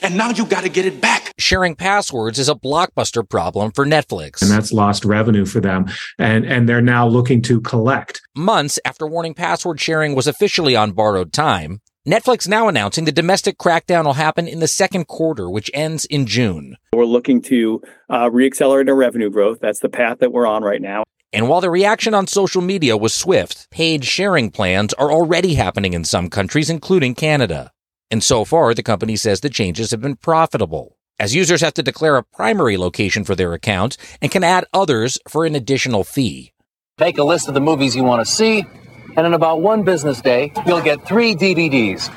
And 0.00 0.16
now 0.16 0.30
you 0.30 0.46
got 0.46 0.62
to 0.62 0.68
get 0.68 0.86
it 0.86 1.00
back. 1.00 1.32
Sharing 1.48 1.74
passwords 1.74 2.38
is 2.38 2.48
a 2.50 2.54
blockbuster 2.54 3.26
problem 3.26 3.72
for 3.72 3.86
Netflix. 3.86 4.42
and 4.42 4.50
that's 4.50 4.72
lost 4.72 5.04
revenue 5.04 5.46
for 5.46 5.60
them 5.60 5.86
and 6.18 6.44
and 6.44 6.68
they're 6.68 6.82
now 6.82 7.06
looking 7.06 7.40
to 7.40 7.60
collect 7.62 8.20
Months 8.36 8.78
after 8.84 9.06
warning 9.06 9.34
password 9.34 9.80
sharing 9.80 10.14
was 10.14 10.26
officially 10.26 10.76
on 10.76 10.92
borrowed 10.92 11.32
time, 11.32 11.80
Netflix 12.06 12.46
now 12.46 12.68
announcing 12.68 13.04
the 13.04 13.12
domestic 13.12 13.58
crackdown 13.58 14.04
will 14.04 14.12
happen 14.12 14.46
in 14.46 14.60
the 14.60 14.68
second 14.68 15.06
quarter, 15.08 15.50
which 15.50 15.70
ends 15.74 16.04
in 16.04 16.26
June. 16.26 16.76
We're 16.94 17.04
looking 17.04 17.42
to 17.42 17.82
uh, 18.08 18.30
reaccelerate 18.30 18.88
our 18.88 18.94
revenue 18.94 19.30
growth. 19.30 19.58
That's 19.60 19.80
the 19.80 19.88
path 19.88 20.18
that 20.20 20.32
we're 20.32 20.46
on 20.46 20.62
right 20.62 20.80
now. 20.80 21.04
And 21.32 21.48
while 21.48 21.60
the 21.60 21.70
reaction 21.70 22.14
on 22.14 22.26
social 22.26 22.62
media 22.62 22.96
was 22.96 23.12
swift, 23.12 23.70
paid 23.70 24.04
sharing 24.04 24.50
plans 24.50 24.94
are 24.94 25.10
already 25.10 25.54
happening 25.54 25.92
in 25.94 26.04
some 26.04 26.30
countries, 26.30 26.70
including 26.70 27.14
Canada. 27.14 27.72
And 28.10 28.22
so 28.22 28.44
far, 28.44 28.72
the 28.72 28.82
company 28.82 29.16
says 29.16 29.40
the 29.40 29.50
changes 29.50 29.90
have 29.90 30.00
been 30.00 30.16
profitable, 30.16 30.96
as 31.18 31.34
users 31.34 31.60
have 31.60 31.74
to 31.74 31.82
declare 31.82 32.16
a 32.16 32.22
primary 32.22 32.76
location 32.76 33.24
for 33.24 33.34
their 33.34 33.52
account 33.52 33.96
and 34.22 34.30
can 34.30 34.44
add 34.44 34.64
others 34.72 35.18
for 35.28 35.44
an 35.44 35.54
additional 35.54 36.04
fee. 36.04 36.52
Make 36.98 37.18
a 37.18 37.24
list 37.24 37.48
of 37.48 37.54
the 37.54 37.60
movies 37.60 37.94
you 37.94 38.04
want 38.04 38.26
to 38.26 38.32
see, 38.32 38.64
and 39.16 39.26
in 39.26 39.34
about 39.34 39.60
one 39.60 39.82
business 39.82 40.20
day, 40.20 40.52
you'll 40.66 40.82
get 40.82 41.06
three 41.06 41.34
DVDs. 41.34 42.12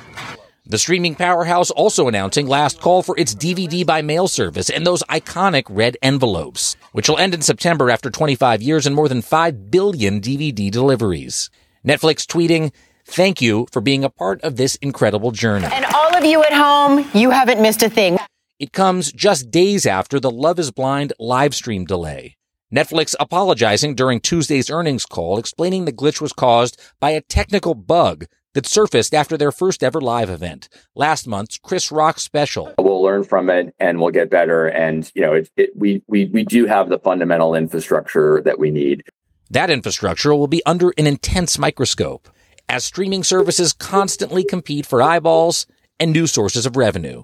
The 0.66 0.78
streaming 0.78 1.16
powerhouse 1.16 1.70
also 1.70 2.08
announcing 2.08 2.48
last 2.48 2.80
call 2.80 3.04
for 3.04 3.18
its 3.18 3.36
DVD 3.36 3.86
by 3.86 4.02
mail 4.02 4.28
service 4.28 4.70
and 4.70 4.86
those 4.86 5.04
iconic 5.04 5.64
red 5.70 5.98
envelopes, 6.02 6.78
which 6.94 7.10
will 7.10 7.18
end 7.18 7.34
in 7.34 7.42
September 7.42 7.90
after 7.90 8.10
25 8.10 8.62
years 8.62 8.86
and 8.86 8.96
more 8.96 9.10
than 9.10 9.22
5 9.22 9.70
billion 9.70 10.22
DVD 10.22 10.72
deliveries. 10.72 11.50
Netflix 11.86 12.26
tweeting, 12.26 12.72
Thank 13.04 13.42
you 13.42 13.68
for 13.72 13.82
being 13.82 14.04
a 14.04 14.10
part 14.10 14.42
of 14.44 14.56
this 14.56 14.76
incredible 14.76 15.32
journey. 15.32 15.68
And 15.72 15.86
all 15.94 16.16
of 16.16 16.24
you 16.24 16.44
at 16.44 16.54
home, 16.54 17.06
you 17.14 17.32
haven't 17.32 17.62
missed 17.62 17.84
a 17.84 17.90
thing. 17.90 18.18
It 18.62 18.74
comes 18.74 19.12
just 19.12 19.50
days 19.50 19.88
after 19.88 20.20
the 20.20 20.30
Love 20.30 20.60
is 20.60 20.70
Blind 20.70 21.14
live 21.18 21.56
stream 21.56 21.84
delay. 21.84 22.36
Netflix 22.72 23.16
apologizing 23.20 23.96
during 23.96 24.20
Tuesday's 24.20 24.70
earnings 24.70 25.04
call, 25.04 25.40
explaining 25.40 25.86
the 25.86 25.92
glitch 25.92 26.22
was 26.22 26.32
caused 26.32 26.80
by 27.00 27.10
a 27.10 27.22
technical 27.22 27.74
bug 27.74 28.26
that 28.54 28.68
surfaced 28.68 29.16
after 29.16 29.36
their 29.36 29.52
first 29.52 29.82
ever 29.82 30.00
live 30.00 30.30
event, 30.30 30.70
last 30.94 31.26
month's 31.26 31.58
Chris 31.58 31.92
Rock 31.92 32.20
special. 32.20 32.72
We'll 32.78 33.02
learn 33.02 33.24
from 33.24 33.50
it 33.50 33.74
and 33.80 34.00
we'll 34.00 34.12
get 34.12 34.30
better. 34.30 34.68
And, 34.68 35.12
you 35.16 35.24
know, 35.24 35.34
it, 35.34 35.50
it, 35.58 35.72
we, 35.76 36.04
we, 36.06 36.26
we 36.26 36.44
do 36.44 36.68
have 36.68 36.90
the 36.90 37.00
fundamental 37.00 37.56
infrastructure 37.56 38.44
that 38.46 38.60
we 38.60 38.70
need. 38.70 39.02
That 39.50 39.72
infrastructure 39.72 40.36
will 40.36 40.46
be 40.46 40.62
under 40.68 40.94
an 41.00 41.08
intense 41.08 41.58
microscope 41.58 42.30
as 42.70 42.84
streaming 42.84 43.24
services 43.24 43.74
constantly 43.74 44.44
compete 44.44 44.86
for 44.86 45.02
eyeballs 45.02 45.66
and 46.00 46.14
new 46.14 46.28
sources 46.28 46.68
of 46.68 46.78
revenue. 46.78 47.24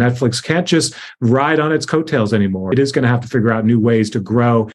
Netflix 0.00 0.42
can't 0.42 0.66
just 0.66 0.94
ride 1.20 1.60
on 1.60 1.72
its 1.72 1.86
coattails 1.86 2.32
anymore 2.32 2.72
it 2.72 2.78
is 2.78 2.92
going 2.92 3.02
to 3.02 3.08
have 3.08 3.20
to 3.20 3.28
figure 3.28 3.50
out 3.50 3.64
new 3.64 3.80
ways 3.80 4.10
to 4.10 4.20
grow 4.20 4.68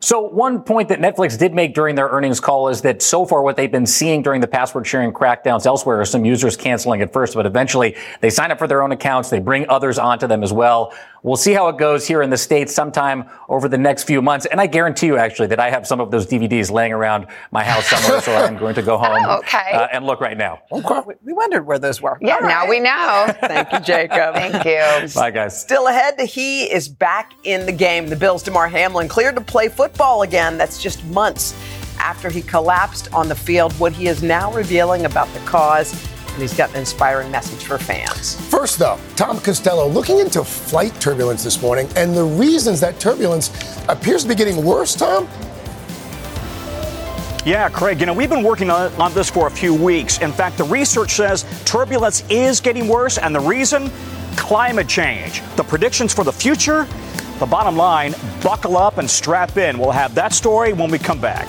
So 0.00 0.20
one 0.20 0.62
point 0.62 0.88
that 0.90 1.00
Netflix 1.00 1.36
did 1.36 1.54
make 1.54 1.74
during 1.74 1.96
their 1.96 2.08
earnings 2.08 2.38
call 2.38 2.68
is 2.68 2.82
that 2.82 3.02
so 3.02 3.26
far 3.26 3.42
what 3.42 3.56
they've 3.56 3.70
been 3.70 3.86
seeing 3.86 4.22
during 4.22 4.40
the 4.40 4.46
password 4.46 4.86
sharing 4.86 5.12
crackdowns 5.12 5.66
elsewhere 5.66 6.00
are 6.00 6.04
some 6.04 6.24
users 6.24 6.56
canceling 6.56 7.02
at 7.02 7.12
first, 7.12 7.34
but 7.34 7.46
eventually 7.46 7.96
they 8.20 8.30
sign 8.30 8.52
up 8.52 8.58
for 8.58 8.68
their 8.68 8.80
own 8.80 8.92
accounts. 8.92 9.28
They 9.28 9.40
bring 9.40 9.68
others 9.68 9.98
onto 9.98 10.28
them 10.28 10.44
as 10.44 10.52
well. 10.52 10.94
We'll 11.22 11.36
see 11.36 11.52
how 11.52 11.68
it 11.68 11.78
goes 11.78 12.06
here 12.06 12.22
in 12.22 12.30
the 12.30 12.36
States 12.36 12.74
sometime 12.74 13.28
over 13.48 13.68
the 13.68 13.78
next 13.78 14.04
few 14.04 14.22
months. 14.22 14.46
And 14.46 14.60
I 14.60 14.66
guarantee 14.66 15.06
you 15.06 15.16
actually 15.16 15.48
that 15.48 15.60
I 15.60 15.70
have 15.70 15.86
some 15.86 16.00
of 16.00 16.10
those 16.10 16.26
DVDs 16.26 16.70
laying 16.70 16.92
around 16.92 17.26
my 17.50 17.64
house 17.64 17.86
somewhere. 17.86 18.20
so 18.20 18.34
I'm 18.34 18.56
going 18.56 18.74
to 18.76 18.82
go 18.82 18.96
home 18.98 19.24
Okay. 19.40 19.70
uh, 19.72 19.88
and 19.92 20.04
look 20.06 20.20
right 20.20 20.36
now. 20.36 20.60
We, 20.70 20.80
we 21.24 21.32
wondered 21.32 21.66
where 21.66 21.78
those 21.78 22.00
were. 22.00 22.18
Yeah, 22.20 22.34
All 22.36 22.40
now 22.42 22.60
right. 22.60 22.68
we 22.68 22.80
know. 22.80 23.26
Thank 23.48 23.72
you, 23.72 23.80
Jacob. 23.80 24.34
Thank 24.34 24.64
you. 24.64 25.14
Bye, 25.14 25.30
guys. 25.30 25.60
Still 25.60 25.88
ahead, 25.88 26.18
he 26.20 26.64
is 26.64 26.88
back 26.88 27.32
in 27.44 27.66
the 27.66 27.72
game. 27.72 28.08
The 28.08 28.16
Bills' 28.16 28.42
Damar 28.42 28.68
Hamlin 28.68 29.08
cleared 29.08 29.34
to 29.36 29.40
play 29.40 29.68
football 29.68 30.22
again. 30.22 30.56
That's 30.58 30.80
just 30.82 31.04
months 31.06 31.54
after 31.98 32.30
he 32.30 32.42
collapsed 32.42 33.12
on 33.12 33.28
the 33.28 33.34
field. 33.34 33.72
What 33.74 33.92
he 33.92 34.06
is 34.06 34.22
now 34.22 34.52
revealing 34.52 35.04
about 35.04 35.26
the 35.34 35.40
cause, 35.40 35.92
and 36.38 36.42
he's 36.48 36.56
got 36.56 36.70
an 36.70 36.76
inspiring 36.76 37.32
message 37.32 37.64
for 37.64 37.78
fans. 37.78 38.36
First, 38.48 38.78
though, 38.78 38.96
Tom 39.16 39.40
Costello 39.40 39.88
looking 39.88 40.20
into 40.20 40.44
flight 40.44 40.94
turbulence 41.00 41.42
this 41.42 41.60
morning 41.60 41.88
and 41.96 42.16
the 42.16 42.22
reasons 42.22 42.78
that 42.80 43.00
turbulence 43.00 43.50
appears 43.88 44.22
to 44.22 44.28
be 44.28 44.36
getting 44.36 44.64
worse, 44.64 44.94
Tom? 44.94 45.28
Yeah, 47.44 47.68
Craig, 47.68 47.98
you 47.98 48.06
know, 48.06 48.12
we've 48.12 48.30
been 48.30 48.44
working 48.44 48.70
on, 48.70 48.92
on 49.00 49.12
this 49.14 49.28
for 49.28 49.48
a 49.48 49.50
few 49.50 49.74
weeks. 49.74 50.20
In 50.20 50.30
fact, 50.30 50.58
the 50.58 50.64
research 50.64 51.16
says 51.16 51.44
turbulence 51.64 52.22
is 52.30 52.60
getting 52.60 52.86
worse, 52.86 53.18
and 53.18 53.34
the 53.34 53.40
reason? 53.40 53.90
Climate 54.36 54.86
change. 54.86 55.42
The 55.56 55.64
predictions 55.64 56.14
for 56.14 56.22
the 56.22 56.32
future? 56.32 56.86
The 57.40 57.46
bottom 57.46 57.76
line 57.76 58.14
buckle 58.44 58.76
up 58.76 58.98
and 58.98 59.10
strap 59.10 59.56
in. 59.56 59.76
We'll 59.76 59.90
have 59.90 60.14
that 60.14 60.32
story 60.32 60.72
when 60.72 60.88
we 60.88 61.00
come 61.00 61.20
back. 61.20 61.48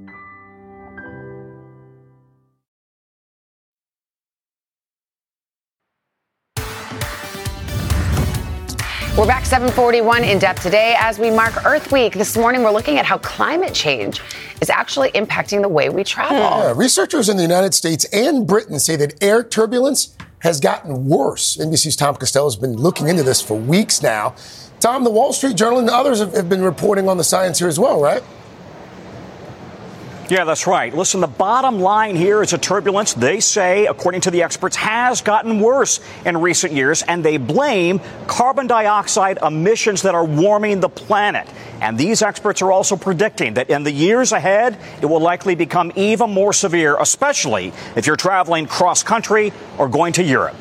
We're 9.17 9.27
back 9.27 9.45
741 9.45 10.23
in 10.23 10.39
depth 10.39 10.63
today 10.63 10.95
as 10.97 11.19
we 11.19 11.29
mark 11.31 11.65
Earth 11.65 11.91
Week. 11.91 12.13
This 12.13 12.37
morning, 12.37 12.63
we're 12.63 12.71
looking 12.71 12.97
at 12.97 13.05
how 13.05 13.17
climate 13.17 13.73
change 13.73 14.21
is 14.61 14.69
actually 14.69 15.11
impacting 15.11 15.61
the 15.61 15.67
way 15.67 15.89
we 15.89 16.05
travel. 16.05 16.37
Yeah, 16.37 16.73
researchers 16.73 17.27
in 17.27 17.35
the 17.35 17.43
United 17.43 17.73
States 17.73 18.05
and 18.13 18.47
Britain 18.47 18.79
say 18.79 18.95
that 18.95 19.21
air 19.21 19.43
turbulence 19.43 20.15
has 20.39 20.61
gotten 20.61 21.07
worse. 21.07 21.57
NBC's 21.57 21.97
Tom 21.97 22.15
Costello 22.15 22.45
has 22.45 22.55
been 22.55 22.77
looking 22.77 23.09
into 23.09 23.21
this 23.21 23.41
for 23.41 23.57
weeks 23.57 24.01
now. 24.01 24.33
Tom, 24.79 25.03
the 25.03 25.11
Wall 25.11 25.33
Street 25.33 25.57
Journal 25.57 25.79
and 25.79 25.89
others 25.89 26.19
have, 26.19 26.33
have 26.33 26.47
been 26.47 26.61
reporting 26.63 27.09
on 27.09 27.17
the 27.17 27.23
science 27.25 27.59
here 27.59 27.67
as 27.67 27.77
well, 27.77 28.01
right? 28.01 28.23
Yeah, 30.31 30.45
that's 30.45 30.65
right. 30.65 30.95
Listen, 30.95 31.19
the 31.19 31.27
bottom 31.27 31.81
line 31.81 32.15
here 32.15 32.41
is 32.41 32.53
a 32.53 32.57
turbulence, 32.57 33.13
they 33.13 33.41
say, 33.41 33.87
according 33.87 34.21
to 34.21 34.31
the 34.31 34.43
experts, 34.43 34.77
has 34.77 35.19
gotten 35.19 35.59
worse 35.59 35.99
in 36.25 36.37
recent 36.37 36.71
years, 36.71 37.01
and 37.01 37.21
they 37.21 37.35
blame 37.35 37.99
carbon 38.27 38.65
dioxide 38.65 39.39
emissions 39.45 40.03
that 40.03 40.15
are 40.15 40.23
warming 40.23 40.79
the 40.79 40.87
planet. 40.87 41.49
And 41.81 41.97
these 41.97 42.21
experts 42.21 42.61
are 42.61 42.71
also 42.71 42.95
predicting 42.95 43.55
that 43.55 43.69
in 43.69 43.83
the 43.83 43.91
years 43.91 44.31
ahead, 44.31 44.77
it 45.01 45.05
will 45.05 45.19
likely 45.19 45.53
become 45.53 45.91
even 45.97 46.29
more 46.29 46.53
severe, 46.53 46.95
especially 46.97 47.73
if 47.97 48.07
you're 48.07 48.15
traveling 48.15 48.67
cross 48.67 49.03
country 49.03 49.51
or 49.77 49.89
going 49.89 50.13
to 50.13 50.23
Europe. 50.23 50.55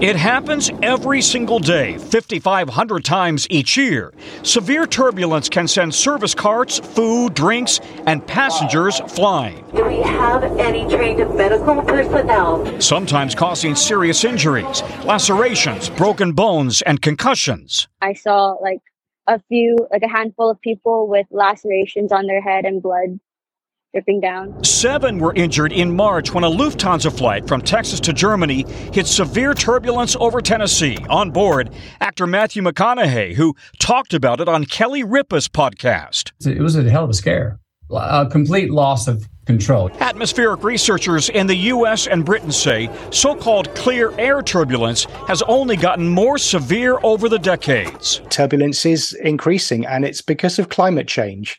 It 0.00 0.16
happens 0.16 0.70
every 0.82 1.20
single 1.20 1.58
day, 1.58 1.98
5,500 1.98 3.04
times 3.04 3.46
each 3.50 3.76
year. 3.76 4.14
Severe 4.42 4.86
turbulence 4.86 5.50
can 5.50 5.68
send 5.68 5.94
service 5.94 6.34
carts, 6.34 6.78
food, 6.78 7.34
drinks, 7.34 7.80
and 8.06 8.26
passengers 8.26 8.98
flying, 9.08 9.62
Do 9.74 9.84
we 9.84 10.00
have 10.00 10.42
any 10.58 10.88
trained 10.88 11.18
medical 11.36 11.82
personnel? 11.82 12.80
sometimes 12.80 13.34
causing 13.34 13.74
serious 13.74 14.24
injuries, 14.24 14.82
lacerations, 15.04 15.90
broken 15.90 16.32
bones, 16.32 16.80
and 16.80 17.02
concussions. 17.02 17.86
I 18.00 18.14
saw 18.14 18.52
like 18.52 18.80
a 19.26 19.38
few, 19.50 19.76
like 19.90 20.02
a 20.02 20.08
handful 20.08 20.48
of 20.50 20.58
people 20.62 21.08
with 21.08 21.26
lacerations 21.30 22.10
on 22.10 22.26
their 22.26 22.40
head 22.40 22.64
and 22.64 22.82
blood 22.82 23.20
dripping 23.92 24.20
down. 24.20 24.62
Seven 24.62 25.18
were 25.18 25.34
injured 25.34 25.72
in 25.72 25.94
March 25.94 26.32
when 26.32 26.44
a 26.44 26.50
Lufthansa 26.50 27.16
flight 27.16 27.48
from 27.48 27.60
Texas 27.60 28.00
to 28.00 28.12
Germany 28.12 28.64
hit 28.92 29.06
severe 29.06 29.54
turbulence 29.54 30.16
over 30.20 30.40
Tennessee. 30.40 30.96
On 31.08 31.30
board, 31.30 31.70
actor 32.00 32.26
Matthew 32.26 32.62
McConaughey, 32.62 33.34
who 33.34 33.54
talked 33.78 34.14
about 34.14 34.40
it 34.40 34.48
on 34.48 34.64
Kelly 34.64 35.02
Ripa's 35.02 35.48
podcast. 35.48 36.32
It 36.46 36.60
was 36.60 36.76
a 36.76 36.88
hell 36.88 37.04
of 37.04 37.10
a 37.10 37.14
scare. 37.14 37.58
A 37.92 38.28
complete 38.30 38.70
loss 38.70 39.08
of 39.08 39.28
control. 39.46 39.90
Atmospheric 39.98 40.62
researchers 40.62 41.28
in 41.28 41.48
the 41.48 41.56
U.S. 41.56 42.06
and 42.06 42.24
Britain 42.24 42.52
say 42.52 42.88
so 43.10 43.34
called 43.34 43.74
clear 43.74 44.12
air 44.16 44.42
turbulence 44.42 45.06
has 45.26 45.42
only 45.42 45.76
gotten 45.76 46.06
more 46.06 46.38
severe 46.38 47.00
over 47.02 47.28
the 47.28 47.38
decades. 47.38 48.20
Turbulence 48.30 48.86
is 48.86 49.12
increasing, 49.24 49.84
and 49.86 50.04
it's 50.04 50.20
because 50.20 50.60
of 50.60 50.68
climate 50.68 51.08
change. 51.08 51.58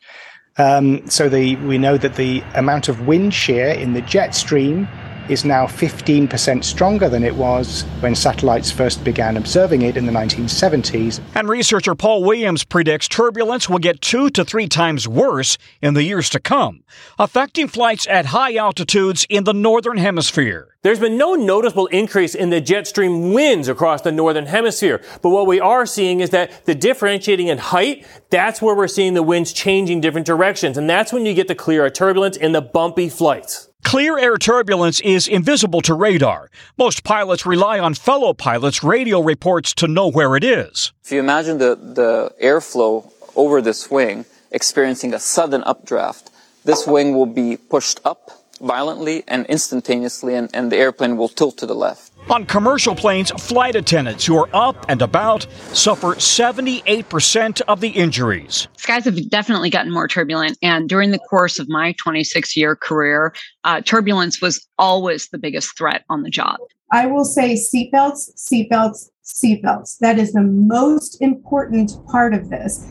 Um, 0.58 1.10
so 1.10 1.30
the, 1.30 1.56
we 1.58 1.78
know 1.78 1.98
that 1.98 2.16
the 2.16 2.42
amount 2.56 2.90
of 2.90 3.08
wind 3.08 3.34
shear 3.34 3.70
in 3.70 3.94
the 3.94 4.02
jet 4.02 4.36
stream 4.36 4.88
is 5.32 5.46
now 5.46 5.66
15% 5.66 6.64
stronger 6.64 7.10
than 7.10 7.24
it 7.24 7.36
was 7.36 7.84
when 8.02 8.16
satellites 8.16 8.72
first 8.72 9.04
began 9.04 9.38
observing 9.38 9.82
it 9.82 9.98
in 9.98 10.06
the 10.06 10.12
1970s. 10.12 11.22
And 11.36 11.48
researcher 11.48 11.96
Paul 11.96 12.24
Williams 12.24 12.64
predicts 12.64 13.08
turbulence 13.08 13.70
will 13.70 13.80
get 13.80 14.02
two 14.02 14.30
to 14.32 14.44
three 14.44 14.68
times 14.68 15.08
worse 15.08 15.58
in 15.82 15.94
the 15.94 16.04
years 16.04 16.30
to 16.32 16.40
come, 16.40 16.84
affecting 17.18 17.68
flights 17.68 18.08
at 18.08 18.28
high 18.28 18.56
altitudes 18.56 19.26
in 19.30 19.46
the 19.46 19.54
northern 19.54 19.98
hemisphere. 19.98 20.68
There's 20.84 21.00
been 21.00 21.18
no 21.18 21.36
noticeable 21.36 21.88
increase 21.88 22.34
in 22.34 22.50
the 22.50 22.60
jet 22.60 22.88
stream 22.88 23.34
winds 23.34 23.68
across 23.68 24.02
the 24.02 24.12
northern 24.12 24.48
hemisphere. 24.48 25.02
But 25.22 25.30
what 25.30 25.46
we 25.46 25.60
are 25.60 25.86
seeing 25.86 26.22
is 26.22 26.32
that 26.32 26.66
the 26.66 26.74
differentiating 26.74 27.48
in 27.48 27.60
height, 27.60 28.06
that's 28.32 28.62
where 28.62 28.76
we're 28.76 28.88
seeing 28.88 29.14
the 29.14 29.24
winds 29.24 29.54
changing 29.54 30.02
different 30.02 30.26
directions. 30.26 30.78
And 30.78 30.90
that's 30.90 31.14
when 31.14 31.26
you 31.26 31.34
get 31.36 31.48
the 31.48 31.56
clear 31.56 31.90
turbulence 31.90 32.36
in 32.36 32.52
the 32.52 32.62
bumpy 32.62 33.10
flights. 33.10 33.71
Clear 33.84 34.18
air 34.18 34.38
turbulence 34.38 35.00
is 35.02 35.28
invisible 35.28 35.82
to 35.82 35.94
radar. 35.94 36.50
Most 36.78 37.04
pilots 37.04 37.46
rely 37.46 37.80
on 37.80 37.94
fellow 37.94 38.34
pilots' 38.34 38.84
radio 38.84 39.22
reports 39.22 39.74
to 39.76 39.88
know 39.88 40.10
where 40.10 40.36
it 40.36 40.44
is. 40.44 40.94
If 41.04 41.12
you 41.12 41.20
imagine 41.20 41.58
the, 41.58 41.76
the 41.76 42.34
airflow 42.42 43.12
over 43.36 43.62
this 43.62 43.90
wing 43.90 44.26
experiencing 44.52 45.14
a 45.14 45.20
sudden 45.20 45.64
updraft, 45.64 46.30
this 46.64 46.86
wing 46.86 47.16
will 47.16 47.26
be 47.26 47.58
pushed 47.58 48.00
up 48.06 48.32
violently 48.62 49.24
and 49.28 49.46
instantaneously, 49.48 50.36
and, 50.36 50.50
and 50.54 50.72
the 50.72 50.78
airplane 50.78 51.18
will 51.18 51.30
tilt 51.30 51.58
to 51.58 51.66
the 51.66 51.76
left. 51.76 52.11
On 52.30 52.46
commercial 52.46 52.96
planes, 52.96 53.32
flight 53.32 53.76
attendants 53.76 54.26
who 54.26 54.38
are 54.38 54.50
up 54.54 54.86
and 54.88 55.02
about 55.02 55.48
suffer 55.74 56.16
78% 56.16 57.62
of 57.68 57.82
the 57.82 57.90
injuries. 57.90 58.68
Skies 58.78 59.06
have 59.06 59.30
definitely 59.30 59.70
gotten 59.70 59.92
more 59.92 60.08
turbulent. 60.08 60.58
And 60.62 60.88
during 60.88 61.12
the 61.12 61.20
course 61.20 61.60
of 61.60 61.68
my 61.68 61.94
26 61.94 62.56
year 62.56 62.76
career, 62.76 63.34
uh, 63.64 63.82
turbulence 63.82 64.42
was 64.42 64.66
always 64.78 65.28
the 65.30 65.38
biggest 65.38 65.78
threat 65.78 66.06
on 66.10 66.24
the 66.24 66.30
job. 66.30 66.58
I 66.92 67.06
will 67.06 67.26
say 67.26 67.54
seatbelts, 67.56 68.32
seatbelts, 68.38 69.10
seatbelts. 69.26 69.98
That 70.00 70.20
is 70.20 70.34
the 70.34 70.42
most 70.42 71.22
important 71.22 71.92
part 72.08 72.34
of 72.34 72.50
this. 72.50 72.86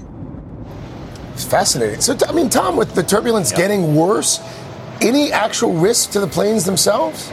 It's 1.35 1.45
fascinating. 1.45 2.01
So, 2.01 2.16
I 2.29 2.33
mean, 2.33 2.49
Tom, 2.49 2.77
with 2.77 2.95
the 2.95 3.03
turbulence 3.03 3.51
yep. 3.51 3.59
getting 3.59 3.95
worse, 3.95 4.40
any 5.01 5.33
actual 5.33 5.73
risk 5.73 6.11
to 6.12 6.21
the 6.21 6.27
planes 6.27 6.64
themselves? 6.64 7.31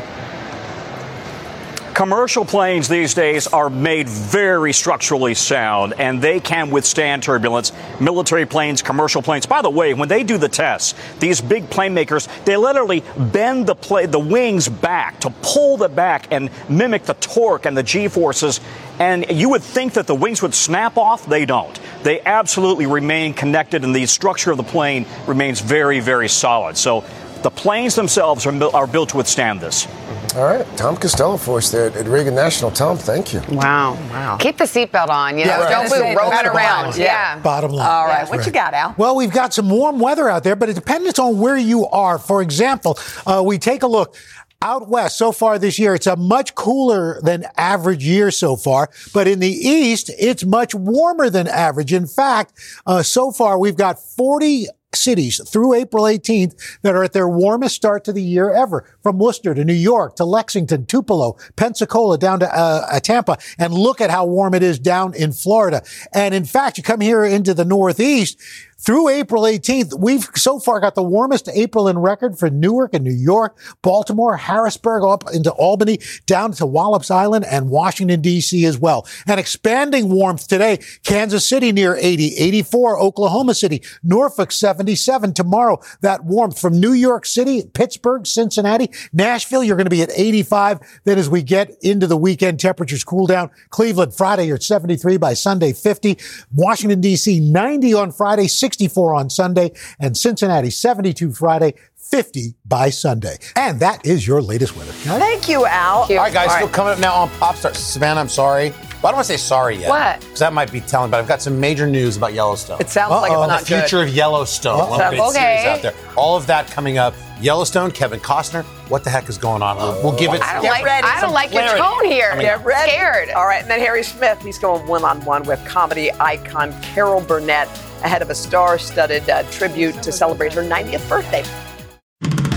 Commercial 1.97 2.45
planes 2.45 2.87
these 2.87 3.15
days 3.15 3.47
are 3.47 3.71
made 3.71 4.07
very 4.07 4.71
structurally 4.71 5.33
sound 5.33 5.95
and 5.97 6.21
they 6.21 6.39
can 6.39 6.69
withstand 6.69 7.23
turbulence. 7.23 7.71
Military 7.99 8.45
planes, 8.45 8.83
commercial 8.83 9.23
planes. 9.23 9.47
By 9.47 9.63
the 9.63 9.71
way, 9.71 9.95
when 9.95 10.07
they 10.07 10.21
do 10.21 10.37
the 10.37 10.47
tests, 10.47 10.93
these 11.17 11.41
big 11.41 11.71
plane 11.71 11.95
makers, 11.95 12.29
they 12.45 12.55
literally 12.55 13.03
bend 13.17 13.65
the 13.65 13.73
the 14.07 14.19
wings 14.19 14.69
back 14.69 15.21
to 15.21 15.31
pull 15.41 15.77
the 15.77 15.89
back 15.89 16.27
and 16.29 16.51
mimic 16.69 17.05
the 17.05 17.15
torque 17.15 17.65
and 17.65 17.75
the 17.75 17.81
G 17.81 18.07
forces. 18.09 18.59
And 18.99 19.25
you 19.31 19.49
would 19.49 19.63
think 19.63 19.93
that 19.93 20.05
the 20.05 20.13
wings 20.13 20.43
would 20.43 20.53
snap 20.53 20.97
off. 20.97 21.25
They 21.25 21.47
don't. 21.47 21.79
They 22.03 22.21
absolutely 22.21 22.85
remain 22.85 23.33
connected 23.33 23.83
and 23.83 23.95
the 23.95 24.05
structure 24.05 24.51
of 24.51 24.57
the 24.57 24.63
plane 24.63 25.07
remains 25.25 25.61
very, 25.61 25.99
very 25.99 26.29
solid. 26.29 26.77
So 26.77 27.03
the 27.41 27.49
planes 27.49 27.95
themselves 27.95 28.45
are, 28.45 28.75
are 28.75 28.85
built 28.85 29.09
to 29.09 29.17
withstand 29.17 29.61
this. 29.61 29.87
All 30.37 30.43
right, 30.43 30.67
Tom 30.77 30.95
Costello 30.95 31.35
for 31.35 31.57
us 31.57 31.71
there 31.71 31.87
at 31.87 32.05
Reagan 32.05 32.35
National. 32.35 32.69
Tom, 32.69 32.95
thank 32.95 33.33
you. 33.33 33.41
Wow, 33.49 33.93
wow. 34.11 34.37
Keep 34.37 34.57
the 34.57 34.65
seatbelt 34.65 35.09
on. 35.09 35.35
You 35.35 35.45
know, 35.45 35.57
yeah, 35.61 35.69
don't 35.69 35.89
move, 35.89 36.15
roll 36.15 36.31
it 36.31 36.45
around. 36.45 36.95
Yeah. 36.95 37.05
yeah. 37.05 37.39
Bottom 37.39 37.71
line. 37.71 37.89
All 37.89 38.05
right, 38.05 38.29
what 38.29 38.45
you 38.45 38.51
got, 38.51 38.75
Al? 38.75 38.93
Well, 38.99 39.15
we've 39.15 39.31
got 39.31 39.51
some 39.55 39.67
warm 39.67 39.97
weather 39.97 40.29
out 40.29 40.43
there, 40.43 40.55
but 40.55 40.69
it 40.69 40.75
depends 40.75 41.17
on 41.17 41.39
where 41.39 41.57
you 41.57 41.87
are. 41.87 42.19
For 42.19 42.43
example, 42.43 42.99
uh, 43.25 43.41
we 43.43 43.57
take 43.57 43.81
a 43.81 43.87
look. 43.87 44.15
Out 44.59 44.89
west, 44.89 45.19
so 45.19 45.31
far 45.31 45.59
this 45.59 45.77
year, 45.77 45.93
it's 45.93 46.07
a 46.07 46.15
much 46.15 46.55
cooler 46.55 47.21
than 47.21 47.45
average 47.57 48.03
year 48.03 48.31
so 48.31 48.55
far. 48.55 48.89
But 49.13 49.27
in 49.27 49.39
the 49.39 49.51
east, 49.51 50.09
it's 50.17 50.43
much 50.43 50.73
warmer 50.73 51.29
than 51.29 51.47
average. 51.47 51.93
In 51.93 52.07
fact, 52.07 52.53
uh, 52.87 53.03
so 53.03 53.31
far 53.31 53.59
we've 53.59 53.75
got 53.75 53.99
40 53.99 54.65
cities 54.93 55.41
through 55.49 55.73
April 55.73 56.05
18th 56.05 56.79
that 56.81 56.95
are 56.95 57.03
at 57.03 57.13
their 57.13 57.27
warmest 57.27 57.75
start 57.75 58.03
to 58.05 58.13
the 58.13 58.21
year 58.21 58.51
ever, 58.51 58.85
from 59.01 59.17
Worcester 59.17 59.53
to 59.53 59.65
New 59.65 59.73
York 59.73 60.15
to 60.15 60.25
Lexington, 60.25 60.85
Tupelo, 60.85 61.37
Pensacola, 61.55 62.17
down 62.17 62.39
to 62.39 62.57
uh, 62.57 62.99
Tampa, 62.99 63.37
and 63.59 63.73
look 63.73 64.01
at 64.01 64.09
how 64.09 64.25
warm 64.25 64.53
it 64.53 64.63
is 64.63 64.79
down 64.79 65.13
in 65.13 65.31
Florida. 65.31 65.83
And 66.13 66.33
in 66.33 66.45
fact, 66.45 66.77
you 66.77 66.83
come 66.83 67.01
here 67.01 67.23
into 67.23 67.53
the 67.53 67.65
Northeast, 67.65 68.39
through 68.79 69.09
April 69.09 69.43
18th, 69.43 69.99
we've 69.99 70.27
so 70.35 70.59
far 70.59 70.79
got 70.79 70.95
the 70.95 71.03
warmest 71.03 71.49
April 71.53 71.87
in 71.87 71.97
record 71.97 72.37
for 72.37 72.49
Newark 72.49 72.93
and 72.93 73.03
New 73.03 73.11
York, 73.11 73.57
Baltimore, 73.81 74.37
Harrisburg, 74.37 75.03
up 75.03 75.23
into 75.33 75.51
Albany, 75.51 75.99
down 76.25 76.51
to 76.53 76.65
Wallops 76.65 77.09
Island 77.09 77.45
and 77.45 77.69
Washington, 77.69 78.21
D.C. 78.21 78.65
as 78.65 78.77
well. 78.77 79.07
And 79.25 79.39
expanding 79.39 80.09
warmth 80.09 80.47
today, 80.47 80.79
Kansas 81.03 81.47
City 81.47 81.71
near 81.71 81.95
80, 81.95 82.35
84, 82.35 82.99
Oklahoma 82.99 83.55
City, 83.55 83.81
Norfolk 84.03 84.51
77 84.51 85.33
tomorrow. 85.33 85.79
That 86.01 86.23
warmth 86.23 86.59
from 86.59 86.79
New 86.79 86.93
York 86.93 87.25
City, 87.25 87.63
Pittsburgh, 87.73 88.27
Cincinnati, 88.27 88.91
Nashville, 89.11 89.63
you're 89.63 89.75
going 89.75 89.85
to 89.85 89.89
be 89.89 90.03
at 90.03 90.11
85. 90.13 91.01
Then 91.03 91.17
as 91.17 91.29
we 91.29 91.41
get 91.41 91.71
into 91.81 92.05
the 92.05 92.17
weekend, 92.17 92.59
temperatures 92.59 93.03
cool 93.03 93.25
down. 93.25 93.49
Cleveland, 93.69 94.13
Friday, 94.13 94.45
you're 94.45 94.55
at 94.55 94.63
73 94.63 95.17
by 95.17 95.33
Sunday, 95.33 95.73
50. 95.73 96.17
Washington, 96.53 97.01
D.C., 97.01 97.39
90 97.39 97.93
on 97.93 98.11
Friday, 98.11 98.47
64 98.67 99.15
on 99.15 99.29
Sunday, 99.29 99.71
and 99.97 100.17
Cincinnati 100.17 100.69
72 100.69 101.31
Friday, 101.31 101.73
50 101.95 102.55
by 102.65 102.89
Sunday. 102.89 103.37
And 103.55 103.79
that 103.79 104.05
is 104.05 104.27
your 104.27 104.41
latest 104.41 104.75
weather. 104.75 104.91
Thank 104.91 105.47
you, 105.47 105.65
Al. 105.65 105.99
All 106.01 106.07
right, 106.07 106.33
guys, 106.33 106.49
All 106.49 106.55
right. 106.55 106.55
still 106.55 106.67
coming 106.67 106.93
up 106.93 106.99
now 106.99 107.13
on 107.13 107.29
Pop 107.39 107.55
Start. 107.55 107.75
Savannah, 107.77 108.19
I'm 108.19 108.27
sorry. 108.29 108.71
Well, 108.71 108.79
I 108.79 109.11
don't 109.11 109.15
want 109.15 109.27
to 109.27 109.33
say 109.33 109.37
sorry 109.37 109.77
yet. 109.77 109.89
What? 109.89 110.19
Because 110.19 110.39
that 110.39 110.51
might 110.53 110.71
be 110.71 110.81
telling, 110.81 111.11
but 111.11 111.19
I've 111.19 111.27
got 111.27 111.41
some 111.41 111.59
major 111.61 111.87
news 111.87 112.17
about 112.17 112.33
Yellowstone. 112.33 112.81
It 112.81 112.89
sounds 112.89 113.11
Uh-oh. 113.11 113.21
like 113.21 113.31
it's 113.31 113.47
not 113.47 113.59
the 113.61 113.65
future 113.65 114.03
good. 114.03 114.09
of 114.09 114.13
Yellowstone. 114.15 114.79
Uh-oh. 114.79 115.29
okay. 115.29 115.67
out 115.67 115.81
there. 115.81 115.93
All 116.17 116.35
of 116.35 116.45
that 116.47 116.69
coming 116.71 116.97
up. 116.97 117.13
Yellowstone, 117.39 117.91
Kevin 117.91 118.19
Costner. 118.19 118.63
What 118.89 119.03
the 119.03 119.11
heck 119.11 119.29
is 119.29 119.37
going 119.37 119.61
on? 119.61 119.77
We'll, 119.77 120.01
we'll 120.01 120.17
give 120.17 120.33
it. 120.33 120.41
I 120.41 120.55
don't 120.55 120.63
like. 120.63 120.85
I 120.87 121.21
don't 121.21 121.33
like 121.33 121.51
clarity. 121.51 121.77
your 121.77 121.87
tone 121.87 122.05
here. 122.05 122.31
I 122.31 122.35
mean, 122.35 122.47
Get 122.47 122.65
ready. 122.65 122.91
Scared. 122.91 123.29
All 123.29 123.45
right, 123.45 123.61
and 123.61 123.69
then 123.69 123.79
Harry 123.79 124.01
Smith. 124.01 124.41
He's 124.41 124.57
going 124.57 124.87
one 124.87 125.03
on 125.03 125.23
one 125.25 125.43
with 125.43 125.63
comedy 125.65 126.11
icon 126.13 126.73
Carol 126.81 127.21
Burnett 127.21 127.67
ahead 128.03 128.21
of 128.21 128.29
a 128.29 128.35
star-studded 128.35 129.29
uh, 129.29 129.43
tribute 129.51 130.01
to 130.03 130.11
celebrate 130.11 130.53
her 130.53 130.61
90th 130.61 131.07
birthday. 131.09 131.43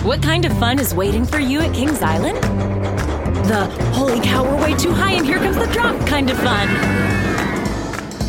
What 0.03 0.23
kind 0.23 0.45
of 0.45 0.59
fun 0.59 0.79
is 0.79 0.95
waiting 0.95 1.27
for 1.27 1.39
you 1.39 1.61
at 1.61 1.75
Kings 1.75 2.01
Island? 2.01 2.39
The 3.47 3.67
holy 3.93 4.21
cow, 4.21 4.45
we're 4.45 4.63
way 4.63 4.75
too 4.77 4.93
high 4.93 5.13
and 5.13 5.27
here 5.27 5.39
comes 5.39 5.57
the 5.57 5.67
drop 5.67 6.07
kind 6.07 6.31
of 6.31 6.39
fun. 6.39 6.69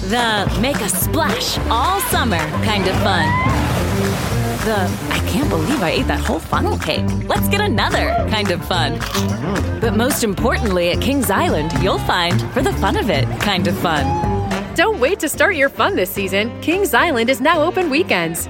The 0.10 0.60
make 0.60 0.82
a 0.82 0.90
splash 0.90 1.58
all 1.70 2.02
summer 2.02 2.40
kind 2.66 2.88
of 2.88 2.96
fun. 2.98 3.26
The 4.66 4.76
I 5.12 5.20
can't 5.30 5.50
believe 5.50 5.82
I 5.82 5.92
ate 5.92 6.08
that 6.08 6.20
whole 6.20 6.40
funnel 6.40 6.78
cake. 6.78 7.06
Let's 7.28 7.48
get 7.48 7.62
another 7.62 8.10
kind 8.30 8.52
of 8.52 8.66
fun. 8.66 9.00
But 9.80 9.96
most 9.96 10.24
importantly, 10.24 10.90
at 10.90 11.02
Kings 11.02 11.30
Island, 11.30 11.72
you'll 11.82 12.00
find 12.00 12.42
for 12.52 12.62
the 12.62 12.74
fun 12.74 12.98
of 12.98 13.10
it 13.10 13.28
kind 13.40 13.68
of 13.68 13.78
fun. 13.78 14.41
Don't 14.74 15.02
wait 15.02 15.20
to 15.20 15.28
start 15.28 15.58
your 15.58 15.68
fun 15.68 15.98
this 15.98 16.10
season. 16.10 16.50
Kings 16.62 16.94
Island 16.94 17.30
is 17.30 17.42
now 17.42 17.62
open 17.62 17.90
weekends. 17.90 18.48